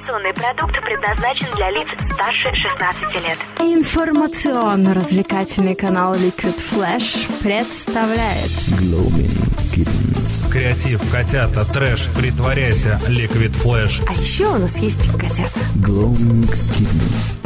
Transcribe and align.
Информационный 0.00 0.32
продукт 0.32 0.72
предназначен 0.82 1.46
для 1.56 1.70
лиц 1.72 1.86
старше 2.14 2.54
16 2.54 3.02
лет. 3.22 3.36
Информационно-развлекательный 3.58 5.74
канал 5.74 6.14
Liquid 6.14 6.56
Flash 6.56 7.30
представляет 7.42 8.48
Gloaming 8.80 9.30
Kittens. 9.74 10.50
Креатив, 10.50 11.02
котята, 11.10 11.70
трэш, 11.70 12.08
притворяйся, 12.16 12.98
Liquid 13.08 13.52
Flash. 13.62 14.02
А 14.08 14.12
еще 14.12 14.46
у 14.46 14.56
нас 14.56 14.78
есть 14.78 15.12
котята. 15.18 15.60
Gloaming 15.76 16.48
Kittens. 16.48 17.36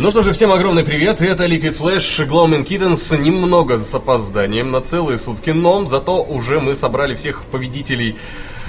Ну 0.00 0.10
что 0.10 0.22
же, 0.22 0.32
всем 0.32 0.50
огромный 0.50 0.82
привет, 0.82 1.22
это 1.22 1.46
Liquid 1.46 1.78
Flash 1.78 2.26
Gloaming 2.26 2.66
Kittens, 2.66 3.16
немного 3.16 3.78
с 3.78 3.94
опозданием 3.94 4.72
на 4.72 4.80
целые 4.80 5.18
сутки, 5.18 5.50
но 5.50 5.86
зато 5.86 6.24
уже 6.24 6.58
мы 6.60 6.74
собрали 6.74 7.14
всех 7.14 7.44
победителей 7.44 8.16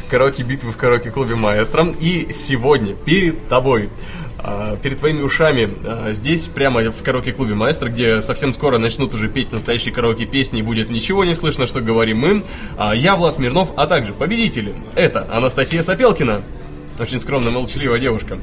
караоке-битвы 0.08 0.72
в 0.72 0.78
караоке-клубе 0.78 1.36
Маэстро, 1.36 1.94
и 2.00 2.32
сегодня 2.34 2.94
перед 2.94 3.48
тобой 3.48 3.90
а, 4.40 4.78
перед 4.78 5.00
твоими 5.00 5.22
ушами 5.22 5.74
а, 5.84 6.14
здесь, 6.14 6.44
прямо 6.48 6.82
в 6.92 7.04
караоке-клубе 7.04 7.56
Маэстро, 7.56 7.90
где 7.90 8.22
совсем 8.22 8.54
скоро 8.54 8.78
начнут 8.78 9.14
уже 9.14 9.28
петь 9.28 9.52
настоящие 9.52 9.94
караоке-песни 9.94 10.60
и 10.60 10.62
будет 10.62 10.90
ничего 10.90 11.26
не 11.26 11.36
слышно, 11.36 11.68
что 11.68 11.82
говорим 11.82 12.20
мы. 12.20 12.44
А, 12.78 12.96
я 12.96 13.16
Влад 13.16 13.36
Смирнов, 13.36 13.70
а 13.76 13.88
также 13.88 14.14
победители. 14.14 14.74
Это 14.96 15.28
Анастасия 15.32 15.84
Сапелкина, 15.84 16.42
очень 17.00 17.20
скромная, 17.20 17.52
молчаливая 17.52 18.00
девушка. 18.00 18.40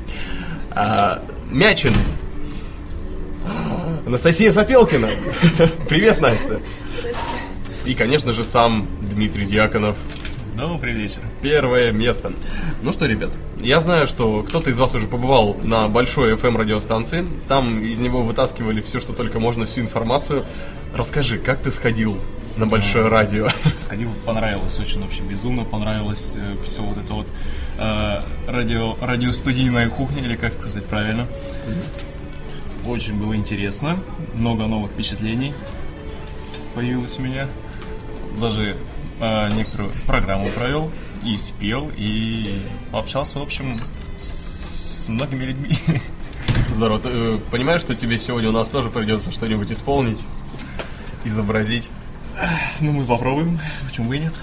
Мячин, 1.51 1.93
Анастасия 4.07 4.53
Сапелкина. 4.53 5.09
Привет, 5.89 6.21
Настя. 6.21 6.61
И, 7.85 7.95
конечно 7.95 8.33
же, 8.33 8.45
сам 8.45 8.87
Дмитрий 9.01 9.47
Дьяконов. 9.47 9.97
Добрый 10.57 10.93
вечер. 10.93 11.19
Первое 11.43 11.91
место. 11.91 12.33
Ну 12.81 12.93
что, 12.93 13.07
ребят, 13.07 13.31
я 13.59 13.81
знаю, 13.81 14.07
что 14.07 14.45
кто-то 14.45 14.71
из 14.71 14.79
вас 14.79 14.95
уже 14.95 15.09
побывал 15.09 15.57
на 15.65 15.89
большой 15.89 16.35
FM 16.35 16.57
радиостанции. 16.57 17.27
Там 17.49 17.83
из 17.83 17.99
него 17.99 18.23
вытаскивали 18.23 18.81
все, 18.81 19.01
что 19.01 19.13
только 19.15 19.41
можно, 19.41 19.67
всю 19.67 19.81
информацию. 19.81 20.45
Расскажи, 20.95 21.39
как 21.39 21.61
ты 21.61 21.73
сходил 21.73 22.21
на 22.57 22.67
большое 22.67 23.09
радио? 23.09 23.49
Сходил, 23.75 24.11
понравилось, 24.25 24.79
очень 24.79 25.03
вообще 25.03 25.23
безумно 25.23 25.65
понравилось 25.65 26.37
э, 26.37 26.57
все 26.63 26.83
вот 26.83 26.99
это 26.99 27.13
вот 27.15 27.27
э, 27.79 28.21
радио, 28.47 28.97
радиостудийная 29.01 29.89
кухня, 29.89 30.23
или 30.23 30.37
как 30.37 30.61
сказать 30.61 30.87
правильно. 30.87 31.27
Очень 32.87 33.19
было 33.19 33.35
интересно, 33.35 33.99
много 34.35 34.67
новых 34.67 34.93
впечатлений 34.93 35.53
появилось 36.77 37.19
у 37.19 37.23
меня. 37.23 37.49
Даже 38.41 38.77
э, 39.21 39.51
некоторую 39.55 39.93
программу 40.07 40.49
провел 40.51 40.91
и 41.25 41.37
спел, 41.37 41.91
и 41.97 42.63
пообщался, 42.91 43.39
в 43.39 43.43
общем, 43.43 43.81
с 44.17 45.09
многими 45.09 45.45
людьми. 45.45 45.79
Здорово. 46.71 47.01
Ты 47.01 47.09
э, 47.11 47.39
понимаешь, 47.51 47.81
что 47.81 47.95
тебе 47.95 48.19
сегодня 48.19 48.49
у 48.49 48.53
нас 48.53 48.69
тоже 48.69 48.91
придется 48.91 49.31
что-нибудь 49.31 49.71
исполнить, 49.73 50.21
изобразить? 51.25 51.89
Ну, 52.81 52.93
мы 52.93 53.05
попробуем, 53.05 53.61
почему 53.89 54.09
бы 54.09 54.17
и 54.17 54.21
нет. 54.21 54.35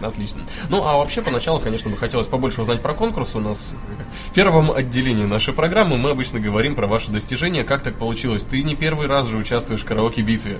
Отлично. 0.00 0.40
Ну, 0.68 0.84
а 0.84 0.96
вообще, 0.96 1.22
поначалу, 1.22 1.60
конечно, 1.60 1.90
бы 1.90 1.96
хотелось 1.96 2.26
побольше 2.26 2.62
узнать 2.62 2.82
про 2.82 2.94
конкурс. 2.94 3.36
У 3.36 3.40
нас 3.40 3.72
в 4.10 4.32
первом 4.32 4.72
отделении 4.72 5.24
нашей 5.24 5.54
программы 5.54 5.96
мы 5.96 6.10
обычно 6.10 6.40
говорим 6.40 6.74
про 6.74 6.86
ваши 6.86 7.10
достижения. 7.10 7.62
Как 7.64 7.82
так 7.82 7.94
получилось? 7.96 8.42
Ты 8.42 8.62
не 8.62 8.74
первый 8.74 9.06
раз 9.06 9.28
же 9.28 9.36
участвуешь 9.36 9.82
в 9.82 9.84
караоке-битве. 9.84 10.58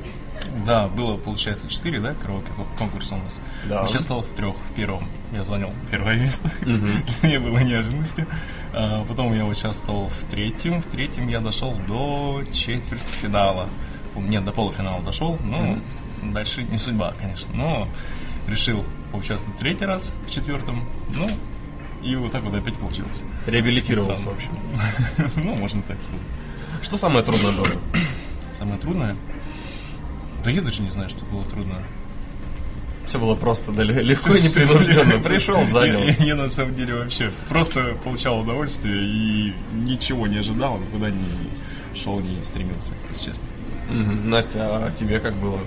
Да, 0.66 0.88
было, 0.88 1.16
получается, 1.16 1.68
четыре, 1.68 1.98
да, 2.00 2.14
караоке 2.14 2.48
конкурса 2.78 3.14
у 3.14 3.18
нас. 3.18 3.40
Да. 3.68 3.82
Участвовал 3.84 4.22
в 4.22 4.28
трех. 4.28 4.54
В 4.54 4.74
первом 4.74 5.08
я 5.32 5.44
занял 5.44 5.72
первое 5.90 6.16
место. 6.16 6.50
Для 6.60 6.76
меня 7.22 7.40
было 7.40 7.58
неожиданностью. 7.58 8.26
А, 8.72 9.04
Потом 9.04 9.32
я 9.34 9.44
участвовал 9.46 10.08
в 10.08 10.30
третьем. 10.30 10.82
В 10.82 10.86
третьем 10.86 11.28
я 11.28 11.40
дошел 11.40 11.74
до 11.88 12.42
четвертьфинала. 12.52 13.68
Нет, 14.14 14.44
до 14.44 14.52
полуфинала 14.52 15.02
дошел. 15.02 15.38
Ну, 15.42 15.78
дальше 16.22 16.62
не 16.64 16.78
судьба, 16.78 17.14
конечно. 17.18 17.54
Но 17.54 17.88
решил 18.46 18.84
поучаствовать 19.10 19.58
третий 19.58 19.86
раз 19.86 20.14
в 20.26 20.30
четвертом. 20.30 20.84
Ну, 21.16 21.28
и 22.02 22.14
вот 22.16 22.32
так 22.32 22.42
вот 22.42 22.54
опять 22.54 22.76
получилось. 22.76 23.24
Реабилитировался, 23.46 24.24
в 24.24 24.34
общем. 24.34 24.50
Ну, 25.44 25.54
можно 25.54 25.82
так 25.82 26.02
сказать. 26.02 26.26
Что 26.82 26.96
самое 26.96 27.24
трудное 27.24 27.52
было? 27.52 27.68
Самое 28.52 28.78
трудное? 28.78 29.16
Да 30.44 30.50
я 30.50 30.60
даже 30.60 30.82
не 30.82 30.90
знаю, 30.90 31.08
что 31.08 31.24
было 31.26 31.44
трудно. 31.44 31.76
Все 33.06 33.18
было 33.18 33.34
просто, 33.34 33.72
да, 33.72 33.82
легко 33.82 34.34
и 34.34 34.42
непринужденно. 34.42 35.18
Пришел, 35.22 35.64
занял. 35.66 36.02
Я, 36.02 36.14
я 36.14 36.34
на 36.36 36.48
самом 36.48 36.74
деле 36.74 36.94
вообще 36.94 37.32
просто 37.48 37.96
получал 38.04 38.40
удовольствие 38.40 39.04
и 39.04 39.54
ничего 39.74 40.26
не 40.26 40.38
ожидал, 40.38 40.78
никуда 40.78 41.10
не 41.10 41.24
шел, 41.94 42.20
не 42.20 42.44
стремился, 42.44 42.92
если 43.08 43.26
честно. 43.26 43.44
Мгм. 43.90 44.30
Настя, 44.30 44.86
а 44.86 44.90
тебе 44.92 45.18
как 45.20 45.34
было? 45.34 45.58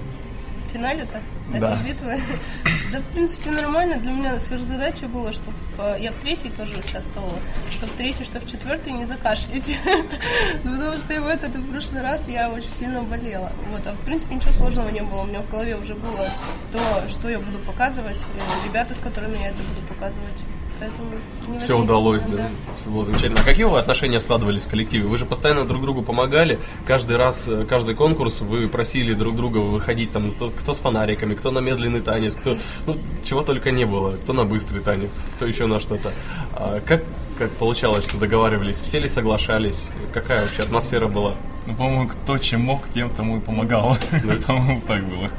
В 0.70 0.74
финале-то? 0.74 1.22
Да. 1.60 1.76
Этой 1.76 1.92
битвы? 1.92 2.20
Да, 2.92 3.02
в 3.02 3.06
принципе, 3.06 3.50
нормально. 3.50 3.98
Для 3.98 4.12
меня 4.12 4.40
сверхзадача 4.40 5.08
была, 5.08 5.34
что 5.34 5.50
в, 5.50 5.80
э, 5.80 5.98
я 6.00 6.12
в 6.12 6.16
третьей 6.16 6.52
тоже 6.52 6.76
участвовала, 6.78 7.40
что 7.70 7.88
в 7.88 7.90
третьей, 7.92 8.26
что 8.26 8.40
в 8.40 8.50
четвертой 8.50 8.94
не 8.94 9.06
закашлять. 9.06 9.76
Потому 10.96 11.14
что 11.14 11.22
в 11.24 11.28
этот, 11.28 11.56
и 11.56 11.58
в 11.58 11.70
прошлый 11.70 12.02
раз 12.02 12.30
я 12.30 12.50
очень 12.50 12.70
сильно 12.70 13.02
болела. 13.02 13.52
Вот. 13.70 13.86
А 13.86 13.92
в 13.92 14.00
принципе 14.06 14.36
ничего 14.36 14.54
сложного 14.54 14.88
не 14.88 15.02
было. 15.02 15.24
У 15.24 15.26
меня 15.26 15.42
в 15.42 15.50
голове 15.50 15.76
уже 15.76 15.94
было 15.94 16.26
то, 16.72 17.10
что 17.10 17.28
я 17.28 17.38
буду 17.38 17.60
показывать, 17.60 18.16
и 18.34 18.66
ребята, 18.66 18.96
с 18.96 19.00
которыми 19.02 19.38
я 19.38 19.50
это 19.50 19.58
буду 19.58 19.86
показывать. 19.90 20.42
Поэтому 20.80 21.60
Все 21.60 21.78
удалось, 21.78 22.24
проблем, 22.24 22.48
да? 22.68 22.74
Все 22.82 22.90
было 22.90 23.06
замечательно. 23.06 23.40
А 23.40 23.44
какие 23.44 23.64
у 23.64 23.70
вас 23.70 23.82
отношения 23.82 24.20
складывались 24.20 24.64
в 24.64 24.70
коллективе? 24.70 25.06
Вы 25.08 25.18
же 25.18 25.26
постоянно 25.26 25.64
друг 25.64 25.82
другу 25.82 26.02
помогали. 26.02 26.60
Каждый 26.86 27.16
раз, 27.16 27.48
э, 27.48 27.66
каждый 27.66 27.96
конкурс 27.96 28.42
вы 28.42 28.68
просили 28.68 29.14
друг 29.14 29.38
друга 29.38 29.60
выходить 29.60 30.12
там, 30.12 30.32
кто, 30.32 30.50
кто 30.50 30.74
с 30.74 30.80
фонариками, 30.80 31.34
кто 31.34 31.52
на 31.52 31.60
медленный 31.60 32.02
танец, 32.02 32.36
кто, 32.36 32.58
ну, 32.86 32.98
чего 33.24 33.42
только 33.42 33.72
не 33.72 33.86
было. 33.86 34.18
Кто 34.18 34.34
на 34.34 34.44
быстрый 34.44 34.82
танец, 34.82 35.22
кто 35.36 35.46
еще 35.46 35.66
на 35.66 35.80
что-то. 35.80 36.14
А 36.52 36.82
как, 36.86 37.04
как 37.38 37.52
получалось, 37.52 38.06
что 38.06 38.18
договаривались? 38.18 38.78
Все 38.82 39.00
ли 39.00 39.08
соглашались? 39.08 39.88
Какая 40.14 40.42
вообще 40.42 40.64
атмосфера 40.64 41.08
была? 41.08 41.36
Ну, 41.68 41.76
по-моему, 41.76 42.08
кто 42.10 42.38
чем 42.38 42.62
мог, 42.62 42.90
тем 42.94 43.10
тому 43.12 43.38
и 43.38 43.40
помогал. 43.40 43.98
По-моему, 44.48 44.82
так 44.86 45.04
было. 45.06 45.30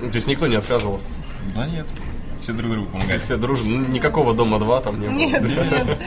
То 0.00 0.14
есть 0.14 0.26
никто 0.26 0.46
не 0.46 0.56
отказывался? 0.56 1.06
Да 1.54 1.66
нет, 1.66 1.86
все 2.48 2.56
друг 2.56 2.72
другу 2.72 2.86
помогали. 2.90 3.18
все 3.18 3.36
дружно. 3.36 3.68
Ну, 3.76 3.88
никакого 3.88 4.32
дома 4.32 4.58
два 4.58 4.80
там 4.80 4.98
не 5.00 5.06
было. 5.08 5.14
Нет, 5.16 5.42
нет. 5.42 5.98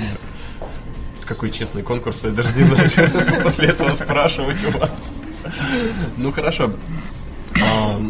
Какой 1.26 1.52
честный 1.52 1.84
конкурс, 1.84 2.20
я 2.24 2.32
даже 2.32 2.54
не 2.56 2.64
знаю, 2.64 2.90
что 2.90 3.08
после 3.44 3.68
этого 3.68 3.92
спрашивать 3.92 4.64
у 4.66 4.72
вас. 4.78 5.20
Ну 6.18 6.32
хорошо. 6.32 6.74
А, 7.62 8.02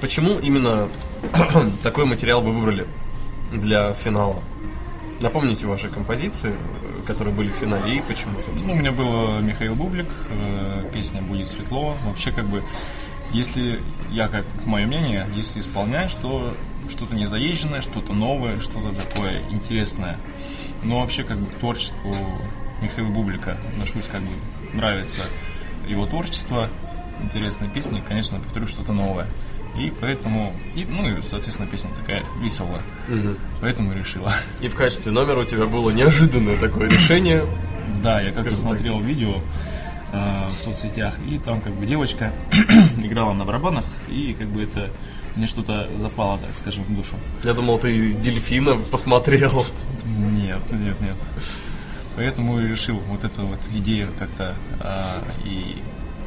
Почему 0.00 0.38
именно 0.38 0.88
такой 1.82 2.06
материал 2.06 2.40
вы 2.40 2.52
выбрали 2.52 2.86
для 3.52 3.92
финала? 3.92 4.42
Напомните 5.20 5.66
ваши 5.66 5.88
композиции, 5.88 6.50
э, 6.52 7.06
которые 7.06 7.34
были 7.34 7.48
в 7.50 7.54
финале, 7.54 7.96
и 7.96 8.00
почему, 8.00 8.38
Ну, 8.38 8.42
собственно. 8.46 8.72
у 8.72 8.76
меня 8.76 8.92
был 8.92 9.40
Михаил 9.40 9.74
Бублик, 9.74 10.06
э, 10.30 10.88
песня 10.94 11.20
«Будет 11.22 11.48
светло». 11.48 11.96
Вообще, 12.06 12.30
как 12.30 12.46
бы, 12.46 12.62
если, 13.32 13.80
я, 14.10 14.28
как 14.28 14.44
мое 14.64 14.86
мнение, 14.86 15.26
если 15.34 15.58
исполняешь, 15.58 16.14
то 16.14 16.54
что-то 16.88 17.14
незаезженное, 17.14 17.80
что-то 17.80 18.12
новое, 18.12 18.60
что-то 18.60 18.94
такое 18.94 19.42
интересное. 19.50 20.18
Но 20.82 21.00
вообще, 21.00 21.24
как 21.24 21.38
бы, 21.38 21.46
к 21.46 21.54
творчеству 21.54 22.16
Михаила 22.80 23.08
Бублика 23.08 23.56
отношусь, 23.72 24.06
как 24.06 24.20
бы, 24.22 24.30
нравится 24.74 25.22
его 25.86 26.06
творчество, 26.06 26.68
интересные 27.22 27.70
песни, 27.70 28.02
конечно, 28.06 28.38
повторю, 28.38 28.66
что-то 28.66 28.92
новое. 28.92 29.28
И 29.76 29.92
поэтому, 30.00 30.52
и, 30.74 30.84
ну 30.84 31.08
и, 31.08 31.22
соответственно, 31.22 31.68
песня 31.68 31.90
такая 31.98 32.24
веселая. 32.40 32.82
Поэтому 33.60 33.92
и 33.92 33.98
решила. 33.98 34.32
И 34.60 34.68
в 34.68 34.74
качестве 34.74 35.12
номера 35.12 35.40
у 35.40 35.44
тебя 35.44 35.66
было 35.66 35.90
неожиданное 35.90 36.56
такое 36.56 36.88
решение. 36.88 37.46
Да, 38.02 38.20
я 38.20 38.32
как-то 38.32 38.56
смотрел 38.56 39.00
видео 39.00 39.40
э, 40.12 40.48
в 40.56 40.60
соцсетях, 40.60 41.16
и 41.28 41.38
там 41.38 41.60
как 41.60 41.74
бы 41.74 41.86
девочка 41.86 42.32
играла 43.02 43.32
на 43.32 43.44
барабанах, 43.44 43.84
и 44.08 44.34
как 44.38 44.48
бы 44.48 44.62
это 44.62 44.90
мне 45.38 45.46
что-то 45.46 45.88
запало, 45.96 46.38
так 46.38 46.54
скажем, 46.54 46.84
в 46.84 46.94
душу. 46.94 47.14
Я 47.44 47.54
думал, 47.54 47.78
ты 47.78 48.12
дельфина 48.12 48.76
посмотрел. 48.76 49.64
Нет, 50.04 50.60
нет, 50.72 51.00
нет. 51.00 51.16
Поэтому 52.16 52.60
и 52.60 52.66
решил, 52.66 52.98
вот 53.06 53.22
эта 53.24 53.42
вот 53.42 53.60
идея 53.72 54.08
как-то 54.18 54.56
а, 54.80 55.22
и 55.44 55.76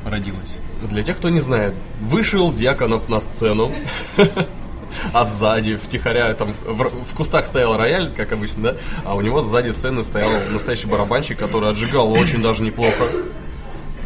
родилась. 0.05 0.57
Для 0.89 1.03
тех, 1.03 1.17
кто 1.17 1.29
не 1.29 1.41
знает, 1.41 1.73
вышел 1.99 2.53
Дьяконов 2.53 3.09
на 3.09 3.19
сцену, 3.19 3.71
а 5.13 5.25
сзади, 5.25 5.75
втихаря, 5.75 6.33
там 6.33 6.53
в, 6.65 6.83
в 6.83 7.15
кустах 7.15 7.45
стоял 7.45 7.75
рояль, 7.77 8.11
как 8.15 8.31
обычно, 8.31 8.63
да, 8.63 8.75
а 9.03 9.15
у 9.15 9.21
него 9.21 9.41
сзади 9.41 9.71
сцены 9.71 10.03
стоял 10.03 10.29
настоящий 10.51 10.87
барабанщик, 10.87 11.37
который 11.37 11.69
отжигал 11.69 12.11
очень 12.13 12.41
даже 12.41 12.63
неплохо. 12.63 13.03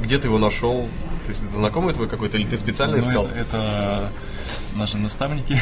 Где 0.01 0.17
ты 0.17 0.27
его 0.27 0.39
нашел? 0.39 0.89
То 1.25 1.31
есть 1.31 1.43
это 1.43 1.55
знакомый 1.55 1.93
твой 1.93 2.07
какой-то, 2.07 2.37
или 2.37 2.45
ты 2.45 2.57
специально 2.57 2.97
Ну, 2.97 3.01
искал? 3.01 3.25
это, 3.27 3.37
это 3.37 4.09
наши 4.75 4.97
наставники 4.97 5.59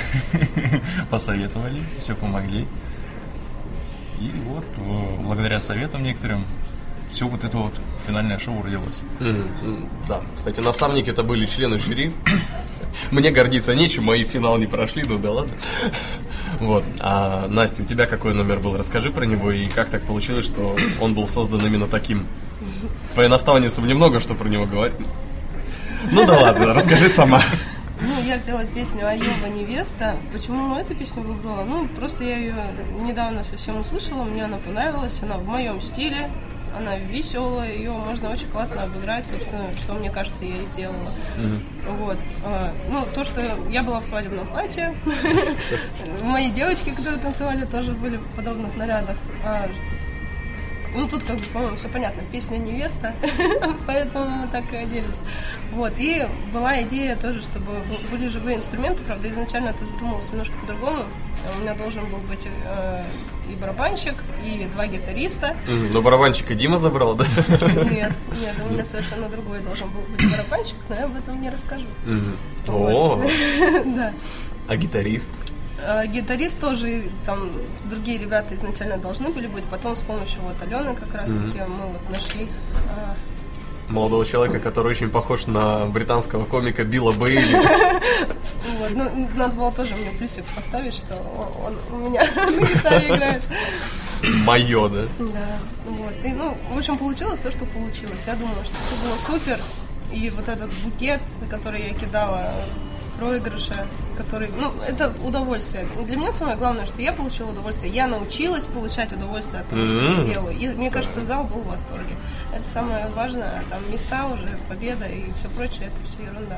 посоветовали, 1.10 1.81
все 2.00 2.15
помогли. 2.15 2.68
И 4.19 4.31
вот 4.45 4.65
э, 4.77 5.21
благодаря 5.21 5.60
советам 5.60 6.04
некоторым 6.04 6.44
все 7.12 7.27
вот 7.27 7.44
это 7.44 7.57
вот 7.57 7.74
финальное 8.07 8.39
шоу 8.39 8.62
родилось. 8.63 9.01
М, 9.19 9.48
Да, 10.07 10.21
кстати, 10.36 10.60
наставники 10.60 11.10
это 11.10 11.24
были 11.24 11.45
члены 11.45 11.77
жюри. 11.77 12.13
Мне 13.12 13.31
гордиться 13.31 13.75
нечем, 13.75 14.04
мои 14.04 14.24
финал 14.24 14.57
не 14.57 14.65
прошли, 14.68 15.04
ну 15.04 15.18
да 15.18 15.31
ладно. 15.31 15.54
Вот. 16.60 16.83
А 17.00 17.48
Настя, 17.50 17.81
у 17.81 17.86
тебя 17.86 18.06
какой 18.06 18.33
номер 18.36 18.60
был? 18.60 18.77
Расскажи 18.77 19.10
про 19.12 19.25
него 19.25 19.51
и 19.51 19.65
как 19.65 19.89
так 19.89 20.04
получилось, 20.04 20.45
что 20.45 20.77
он 21.01 21.15
был 21.15 21.27
создан 21.27 21.60
именно 21.65 21.88
таким. 21.88 22.25
Твоя 23.13 23.27
наставница 23.27 23.81
мне 23.81 23.94
много 23.95 24.19
что 24.19 24.36
про 24.36 24.48
него 24.48 24.65
говорит. 24.65 24.95
Ну 26.12 26.25
да 26.27 26.39
ладно, 26.39 26.74
расскажи 26.74 27.10
сама. 27.10 27.42
Ну, 28.05 28.21
я 28.21 28.38
пела 28.38 28.65
песню 28.65 29.07
«Айова 29.07 29.45
невеста». 29.47 30.17
Почему 30.33 30.75
эту 30.75 30.94
песню 30.94 31.21
выбрала? 31.23 31.63
Ну, 31.63 31.88
просто 31.88 32.25
я 32.25 32.38
ее 32.38 32.55
недавно 33.00 33.45
совсем 33.45 33.79
услышала, 33.79 34.23
мне 34.23 34.44
она 34.44 34.57
понравилась, 34.57 35.19
она 35.21 35.38
в 35.38 35.47
моем 35.47 35.81
стиле, 35.81 36.29
она 36.77 36.97
веселая, 36.97 37.71
ее 37.73 37.91
можно 37.91 38.29
очень 38.29 38.47
классно 38.47 38.83
обыграть, 38.83 39.25
собственно, 39.25 39.65
что 39.77 39.94
мне 39.94 40.11
кажется, 40.11 40.44
я 40.44 40.63
и 40.63 40.65
сделала. 40.65 41.11
Вот. 42.00 42.17
А, 42.45 42.73
Ну, 42.89 43.05
то, 43.15 43.23
что 43.23 43.41
я 43.69 43.83
была 43.83 44.01
в 44.01 44.05
свадебном 44.05 44.47
платье, 44.47 44.94
мои 46.23 46.51
девочки, 46.51 46.89
которые 46.89 47.19
танцевали, 47.21 47.65
тоже 47.65 47.94
были 47.94 48.17
в 48.17 48.27
подобных 48.35 48.75
нарядах. 48.75 49.15
Ну, 50.95 51.07
тут, 51.07 51.24
как 51.24 51.38
бы, 51.38 51.44
по-моему, 51.54 51.75
все 51.75 51.88
понятно. 51.88 52.22
Песня 52.31 52.57
невеста, 52.57 53.13
поэтому 53.88 54.25
мы 54.25 54.48
так 54.48 54.63
и 54.72 54.75
оделись. 54.78 55.19
Вот. 55.74 55.94
И 55.98 56.28
была 56.54 56.81
идея 56.84 57.16
тоже, 57.16 57.42
чтобы 57.42 57.72
были 58.12 58.28
живые 58.28 58.57
инструменты. 58.57 59.01
Правда, 59.04 59.28
изначально 59.30 59.69
это 59.69 59.86
задумалось 59.86 60.30
немножко 60.31 60.54
по-другому. 60.62 61.04
У 61.57 61.62
меня 61.62 61.74
должен 61.74 62.06
был 62.06 62.19
быть 62.19 62.45
э, 62.45 63.04
и 63.51 63.56
барабанщик, 63.56 64.13
и 64.45 64.66
два 64.74 64.88
гитариста. 64.88 65.56
М, 65.68 65.90
Но 65.92 66.01
барабанщика 66.01 66.54
Дима 66.56 66.78
забрал, 66.78 67.16
да? 67.16 67.25
Нет, 67.89 68.13
нет, 68.39 68.56
у 68.69 68.72
меня 68.74 68.86
совершенно 68.86 69.28
другой 69.30 69.60
должен 69.60 69.89
был 69.89 70.01
быть 70.16 70.31
барабанщик, 70.31 70.75
но 70.89 70.96
я 70.96 71.06
об 71.06 71.18
этом 71.18 71.42
не 71.42 71.50
расскажу. 71.50 71.86
О, 72.68 73.19
Да. 73.86 74.13
а 74.68 74.75
гитарист? 74.78 75.30
А, 75.85 76.06
Гитарист 76.07 76.59
тоже, 76.59 77.03
там 77.25 77.51
другие 77.85 78.18
ребята 78.18 78.56
изначально 78.56 78.97
должны 78.97 79.30
были 79.30 79.47
быть, 79.47 79.63
потом 79.65 79.95
с 79.95 80.00
помощью 80.00 80.41
вот 80.41 80.62
Алены 80.62 80.95
как 80.95 81.13
раз 81.13 81.30
таки 81.31 81.59
мы 81.68 81.88
вот 81.88 82.09
нашли. 82.09 82.47
а, 82.95 83.15
Молодого 83.91 84.25
человека, 84.31 84.59
который 84.59 84.91
очень 84.91 85.09
похож 85.09 85.47
на 85.47 85.85
британского 85.85 86.45
комика 86.45 86.83
Билла 86.83 87.12
Бейли. 87.13 87.57
Вот, 88.80 88.91
ну, 88.91 89.30
надо 89.35 89.53
было 89.56 89.71
тоже 89.74 89.94
мне 89.95 90.09
плюсик 90.18 90.45
поставить, 90.56 90.94
что 90.94 91.15
он, 91.15 91.74
он 91.91 92.01
у 92.01 92.09
меня 92.09 92.25
на 92.36 92.65
гитаре 92.65 93.07
играет. 93.07 93.44
Мое, 94.45 94.88
да? 94.88 95.01
Да, 95.19 95.59
вот. 95.86 96.13
И, 96.24 96.29
ну, 96.29 96.57
в 96.71 96.77
общем, 96.77 96.97
получилось 96.97 97.41
то, 97.41 97.51
что 97.51 97.65
получилось. 97.65 98.21
Я 98.25 98.36
думаю, 98.36 98.63
что 98.63 98.74
все 98.75 98.95
было 99.03 99.18
супер. 99.38 99.59
И 100.13 100.29
вот 100.29 100.47
этот 100.47 100.71
букет, 100.81 101.21
который 101.50 101.89
я 101.89 101.94
кидала 101.94 102.53
в 103.24 103.28
проигрыше, 103.28 103.88
который, 104.18 104.50
ну, 104.60 104.72
это 104.88 105.14
удовольствие. 105.24 105.88
Для 106.06 106.18
меня 106.18 106.31
самое 106.34 106.58
главное, 106.58 106.86
что 106.86 107.02
я 107.02 107.14
получила 107.14 107.50
удовольствие. 107.50 107.92
Я 107.92 108.08
научилась 108.08 108.66
получать 108.66 109.14
удовольствие 109.14 109.62
от 109.62 109.70
того, 109.70 109.86
что 109.88 109.96
я 109.96 110.24
делаю. 110.24 110.58
И 110.58 110.68
мне 110.68 110.92
кажется, 110.92 111.25
зал 111.25 111.46
был 111.46 111.62
в 111.62 111.68
восторге. 111.68 112.16
Это 112.54 112.64
самое 112.64 113.08
важное. 113.10 113.64
Там 113.70 113.80
места 113.92 114.28
уже, 114.28 114.58
победа 114.68 115.06
и 115.06 115.31
все 115.40 115.50
прочее, 115.50 115.88
это 115.88 116.08
все 116.08 116.24
ерунда. 116.24 116.58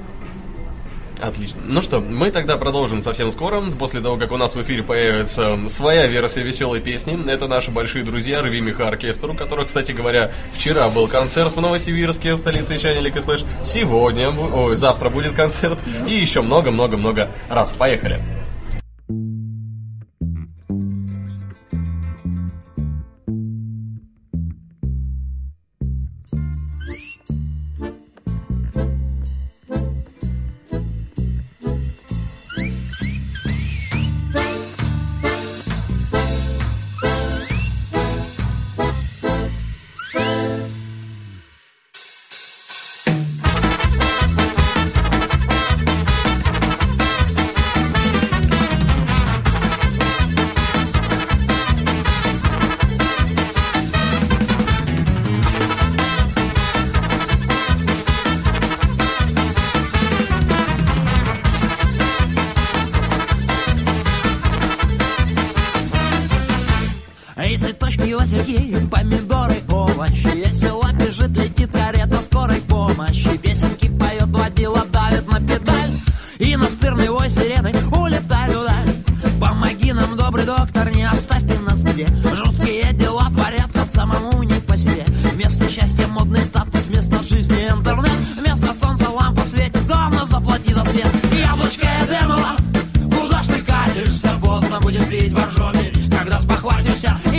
Отлично. 1.25 1.59
Ну 1.65 1.81
что, 1.81 2.01
мы 2.01 2.29
тогда 2.29 2.55
продолжим 2.55 3.01
совсем 3.01 3.31
скоро, 3.31 3.59
после 3.79 3.99
того, 3.99 4.17
как 4.17 4.31
у 4.31 4.37
нас 4.37 4.55
в 4.55 4.61
эфире 4.61 4.83
появится 4.83 5.57
своя 5.69 6.05
версия 6.05 6.43
веселой 6.43 6.81
песни. 6.81 7.17
Это 7.27 7.47
наши 7.47 7.71
большие 7.71 8.03
друзья 8.03 8.43
Рви 8.43 8.61
Меха 8.61 8.87
Оркестр, 8.87 9.31
у 9.31 9.33
которых, 9.33 9.67
кстати 9.67 9.91
говоря, 9.91 10.31
вчера 10.53 10.87
был 10.89 11.07
концерт 11.07 11.53
в 11.53 11.61
Новосибирске, 11.61 12.35
в 12.35 12.37
столице 12.37 12.77
Чайни 12.77 13.01
Liquid 13.01 13.25
Flash. 13.25 13.43
Сегодня, 13.63 14.29
ой, 14.29 14.75
завтра 14.75 15.09
будет 15.09 15.33
концерт. 15.33 15.79
И 16.07 16.13
еще 16.13 16.43
много-много-много 16.43 17.31
раз. 17.49 17.73
Поехали. 17.73 18.21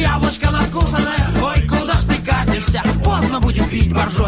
Яблочко 0.06 0.50
надкусанное, 0.50 1.30
ой, 1.42 1.62
куда 1.68 1.94
ж 1.94 2.04
ты 2.04 2.14
катишься? 2.22 2.82
Поздно 3.04 3.40
будет 3.40 3.68
пить 3.68 3.92
боржоми, 3.92 4.25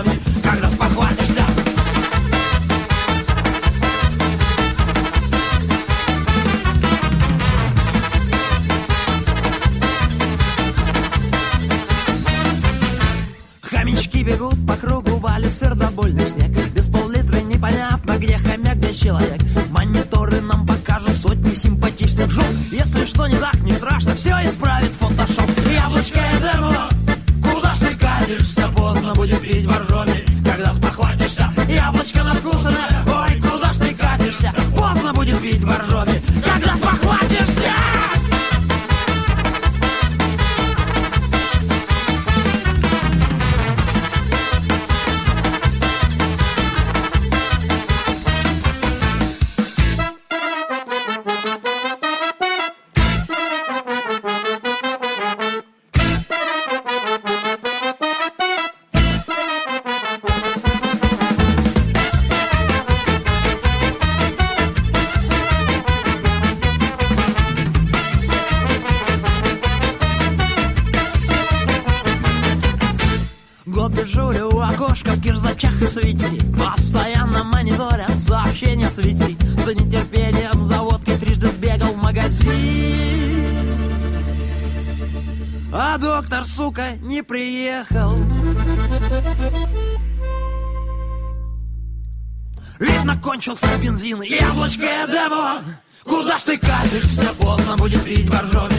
кончился 93.38 93.78
бензин, 93.80 94.21
яблочко 94.23 95.07
демо. 95.07 95.62
Куда 96.02 96.38
ж 96.38 96.42
ты 96.42 96.59
катишься, 96.59 97.33
поздно 97.38 97.76
будет 97.76 98.02
пить 98.02 98.28
боржоми 98.28 98.77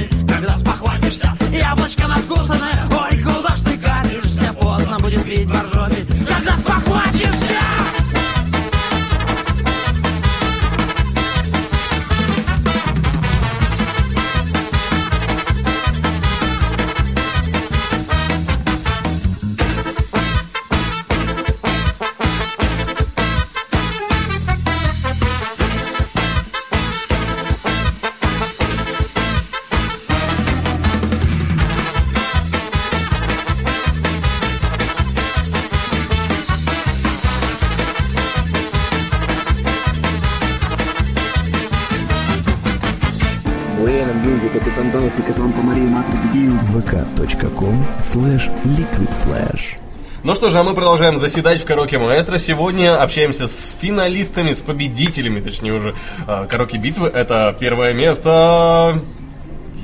slash 48.13 48.49
liquid 48.65 49.09
flash. 49.23 49.77
Ну 50.23 50.33
что 50.33 50.49
же, 50.49 50.57
а 50.57 50.63
мы 50.63 50.73
продолжаем 50.73 51.19
заседать 51.19 51.61
в 51.61 51.65
Караоке 51.65 51.99
Маэстро. 51.99 52.39
Сегодня 52.39 52.99
общаемся 52.99 53.47
с 53.47 53.71
финалистами, 53.79 54.53
с 54.53 54.61
победителями, 54.61 55.39
точнее 55.41 55.73
уже, 55.73 55.93
а, 56.25 56.47
Караоке 56.47 56.77
Битвы. 56.77 57.07
Это 57.07 57.55
первое 57.59 57.93
место... 57.93 58.99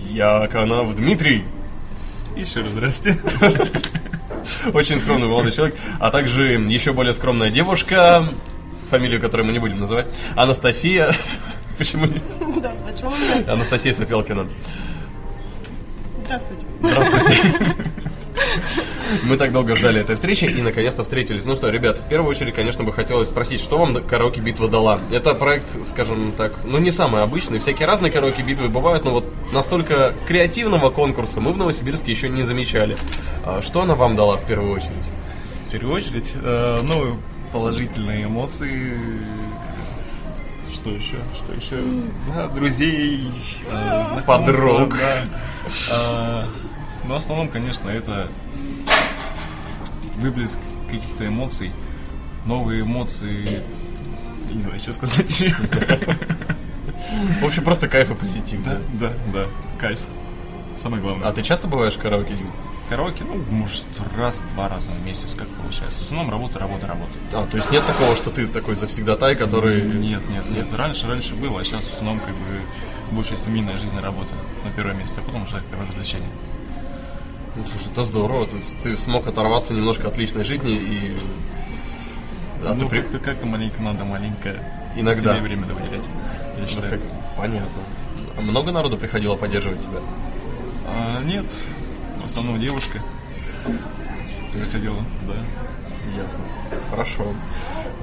Яконов 0.10 0.96
Дмитрий. 0.96 1.46
Еще 2.36 2.62
раз 2.62 2.70
здрасте. 2.70 3.20
Очень 4.74 5.00
скромный 5.00 5.28
молодой 5.28 5.52
человек. 5.52 5.76
А 6.00 6.10
также 6.10 6.54
еще 6.54 6.94
более 6.94 7.14
скромная 7.14 7.52
девушка, 7.52 8.28
фамилию 8.90 9.22
которой 9.22 9.44
мы 9.44 9.52
не 9.52 9.60
будем 9.60 9.80
называть, 9.80 10.08
Анастасия... 10.36 11.14
Почему 11.78 12.06
не? 12.06 12.22
Да, 12.62 12.74
почему 12.90 13.12
нет? 13.18 13.50
Анастасия 13.50 13.94
Сапелкина. 13.94 14.48
Здравствуйте. 16.24 16.66
Здравствуйте. 16.82 17.75
Мы 19.24 19.38
так 19.38 19.52
долго 19.52 19.76
ждали 19.76 20.02
этой 20.02 20.16
встречи 20.16 20.46
и 20.46 20.62
наконец-то 20.62 21.04
встретились. 21.04 21.46
Ну 21.46 21.56
что, 21.56 21.70
ребят, 21.70 22.00
в 22.00 22.08
первую 22.08 22.30
очередь, 22.32 22.54
конечно, 22.54 22.84
бы 22.84 22.92
хотелось 22.92 23.30
спросить, 23.30 23.60
что 23.62 23.78
вам 23.78 23.96
караоке 24.04 24.42
битва 24.42 24.68
дала? 24.68 25.00
Это 25.12 25.34
проект, 25.36 25.88
скажем 25.88 26.32
так, 26.34 26.54
ну 26.64 26.78
не 26.78 26.92
самый 26.92 27.24
обычный. 27.24 27.60
Всякие 27.60 27.88
разные 27.88 28.12
караоке 28.12 28.42
битвы 28.42 28.68
бывают, 28.70 29.06
но 29.06 29.12
вот 29.12 29.26
настолько 29.54 30.14
креативного 30.28 30.90
конкурса 30.90 31.40
мы 31.42 31.54
в 31.54 31.58
Новосибирске 31.58 32.12
еще 32.12 32.30
не 32.30 32.44
замечали. 32.44 32.98
А 33.44 33.62
Что 33.62 33.82
она 33.82 33.96
вам 33.96 34.16
дала 34.16 34.38
в 34.38 34.46
первую 34.46 34.72
очередь? 34.74 34.92
В 35.68 35.72
первую 35.72 35.96
очередь, 35.96 36.32
э, 36.42 36.80
ну, 36.84 37.18
положительные 37.52 38.26
эмоции. 38.26 38.98
Что 40.74 40.92
еще? 40.92 41.18
Что 41.36 41.54
еще? 41.54 41.82
Да, 42.34 42.48
друзей, 42.50 43.30
э, 43.72 44.06
знакомства, 44.06 44.24
Подруг. 44.26 44.98
да. 44.98 45.24
А, 45.92 46.48
Но 47.08 47.14
в 47.14 47.18
основном, 47.18 47.48
конечно, 47.50 47.90
это 47.90 48.28
выплеск 50.18 50.60
каких-то 50.90 51.28
эмоций, 51.28 51.72
новые 52.46 52.82
эмоции. 52.82 53.64
Не 54.52 54.62
знаю, 54.62 54.80
что 54.80 54.94
сказать. 54.94 55.44
В 57.42 57.46
общем, 57.46 57.64
просто 57.64 57.88
кайф 57.88 58.12
и 58.12 58.16
позитив. 58.16 58.64
Да, 58.64 58.80
да, 58.94 59.14
да. 59.34 59.46
Кайф. 59.80 60.00
Самое 60.76 61.02
главное. 61.02 61.28
А 61.28 61.32
ты 61.32 61.42
часто 61.42 61.68
бываешь 61.68 61.94
в 61.94 62.00
караоке, 62.00 62.34
Дим? 62.34 62.52
Караоке, 62.90 63.24
ну, 63.24 63.44
может, 63.50 63.86
раз-два 64.18 64.70
раза 64.70 64.92
в 64.92 65.06
месяц, 65.06 65.34
как 65.34 65.48
получается. 65.48 66.02
В 66.02 66.06
основном 66.06 66.32
работа, 66.32 66.60
работа, 66.60 66.86
работа. 66.86 67.12
А, 67.34 67.48
то 67.48 67.58
есть 67.58 67.72
нет 67.72 67.86
такого, 67.88 68.16
что 68.16 68.30
ты 68.30 68.46
такой 68.46 68.76
завсегдатай, 68.76 69.36
который... 69.36 69.82
Нет, 69.82 70.22
нет, 70.30 70.50
нет. 70.52 70.72
Раньше, 70.74 71.08
раньше 71.08 71.34
было, 71.36 71.62
а 71.62 71.64
сейчас 71.66 71.86
в 71.86 71.94
основном 71.94 72.20
как 72.20 72.36
бы 72.36 72.62
больше 73.12 73.38
семейная 73.38 73.78
жизнь 73.78 73.96
и 73.98 74.00
работа 74.00 74.32
на 74.64 74.72
первое 74.72 74.94
место, 74.94 75.22
а 75.22 75.24
потом 75.24 75.44
уже 75.44 75.64
первое 75.70 75.88
развлечение. 75.88 76.30
Ну, 77.56 77.64
слушай, 77.66 77.92
это 77.92 78.04
здорово. 78.04 78.48
Ты, 78.48 78.58
ты 78.84 78.98
смог 78.98 79.28
оторваться 79.28 79.74
немножко 79.74 80.08
от 80.08 80.18
личной 80.18 80.44
жизни 80.44 80.74
и... 80.74 81.18
А 82.66 82.74
ну, 82.74 82.82
ты 82.82 82.86
при- 82.88 83.02
как-то, 83.02 83.20
как-то 83.20 83.46
маленько 83.46 83.82
надо, 83.82 84.04
маленько 84.04 84.56
Иногда. 84.96 85.34
себе 85.34 85.42
время 85.42 85.66
выделять. 85.66 86.06
Я 86.60 86.68
считаю. 86.68 87.00
как- 87.00 87.36
Понятно. 87.38 87.70
А 88.38 88.42
много 88.42 88.72
народу 88.72 88.98
приходило 88.98 89.36
поддерживать 89.36 89.82
тебя? 89.82 90.00
А, 90.88 91.22
нет, 91.24 91.46
в 92.22 92.26
основном 92.26 92.60
девушка. 92.60 93.02
Приходила, 94.54 94.98
да. 95.28 95.34
Ясно. 96.22 96.40
Хорошо. 96.90 97.34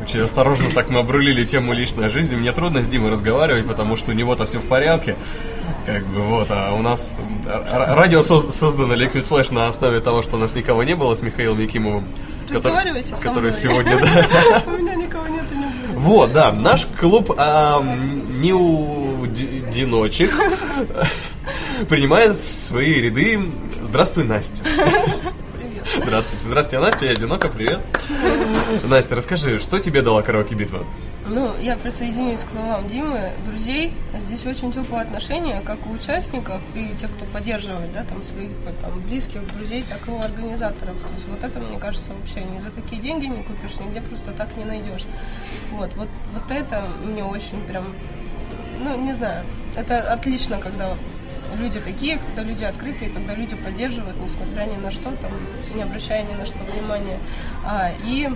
Очень 0.03 0.21
осторожно 0.21 0.71
так 0.71 0.91
мы 0.91 0.99
обрулили 1.01 1.45
тему 1.45 1.73
личной 1.73 2.09
жизни. 2.11 2.37
Мне 2.37 2.53
трудно 2.53 2.83
с 2.83 2.89
Димой 2.89 3.11
разговаривать, 3.11 3.67
потому 3.67 3.97
что 3.97 4.11
у 4.11 4.15
него-то 4.15 4.47
все 4.47 4.59
в 4.59 4.67
порядке. 4.67 5.17
Как 5.87 6.05
бы 6.07 6.21
вот, 6.23 6.49
а 6.51 6.73
у 6.75 6.83
нас 6.83 7.13
радио 7.47 8.21
соз- 8.23 8.53
создано 8.53 8.95
Liquid 8.95 9.29
Flash 9.29 9.53
на 9.53 9.67
основе 9.69 10.01
того, 10.01 10.23
что 10.23 10.37
у 10.37 10.39
нас 10.39 10.55
никого 10.55 10.83
не 10.85 10.95
было 10.95 11.15
с 11.15 11.23
Михаилом 11.23 11.59
Якимовым. 11.61 12.07
который- 12.49 12.73
Который 13.31 13.53
сегодня, 13.53 13.99
да. 13.99 14.63
У 14.67 14.71
меня 14.71 14.95
никого 14.95 15.27
нет 15.29 15.45
и 15.53 15.57
не 15.57 15.65
будет. 15.67 15.97
Вот, 15.97 16.33
да, 16.33 16.53
наш 16.53 16.87
клуб 17.01 17.33
ам, 17.39 18.41
неудиночек 18.41 20.33
принимает 21.89 22.37
в 22.37 22.53
свои 22.55 23.01
ряды. 23.01 23.41
Здравствуй, 23.83 24.25
Настя. 24.25 24.63
Здравствуйте. 25.95 26.45
Здравствуйте, 26.45 26.79
Настя, 26.79 27.05
я 27.07 27.13
одиноко, 27.13 27.49
привет. 27.49 27.81
Настя, 28.85 29.15
расскажи, 29.15 29.59
что 29.59 29.79
тебе 29.79 30.01
дала 30.01 30.23
караоке-битва? 30.23 30.87
Ну, 31.27 31.51
я 31.61 31.77
присоединюсь 31.77 32.41
к 32.41 32.51
словам 32.51 32.89
Димы. 32.89 33.31
Друзей, 33.47 33.93
здесь 34.19 34.47
очень 34.47 34.73
теплые 34.73 35.03
отношения, 35.03 35.61
как 35.61 35.87
у 35.87 35.91
участников 35.91 36.61
и 36.75 36.95
тех, 36.99 37.13
кто 37.13 37.27
поддерживает, 37.27 37.93
да, 37.93 38.05
там, 38.05 38.23
своих 38.23 38.53
там, 38.81 39.01
близких, 39.03 39.47
друзей, 39.55 39.85
так 39.89 40.01
и 40.09 40.11
у 40.11 40.19
организаторов. 40.19 40.97
То 40.97 41.15
есть 41.15 41.29
вот 41.29 41.45
это, 41.45 41.61
мне 41.61 41.79
кажется, 41.79 42.13
вообще 42.15 42.41
ни 42.41 42.61
за 42.61 42.71
какие 42.71 42.99
деньги 42.99 43.27
не 43.27 43.43
купишь, 43.43 43.79
нигде 43.79 44.01
просто 44.01 44.33
так 44.33 44.57
не 44.57 44.65
найдешь. 44.65 45.05
Вот, 45.73 45.91
вот, 45.97 46.09
вот 46.33 46.51
это 46.51 46.85
мне 47.05 47.23
очень 47.23 47.61
прям, 47.67 47.95
ну, 48.83 48.99
не 48.99 49.13
знаю, 49.13 49.45
это 49.77 50.01
отлично, 50.13 50.59
когда 50.59 50.89
люди 51.57 51.81
такие, 51.81 52.19
когда 52.19 52.43
люди 52.43 52.65
открытые, 52.65 53.11
когда 53.11 53.35
люди 53.35 53.57
поддерживают, 53.57 54.17
несмотря 54.21 54.65
ни 54.65 54.77
на 54.77 54.91
что, 54.91 55.11
там, 55.11 55.31
не 55.75 55.83
обращая 55.83 56.25
ни 56.25 56.35
на 56.35 56.47
что 56.47 56.63
внимания. 56.65 57.19
А, 57.65 57.91
и 58.05 58.31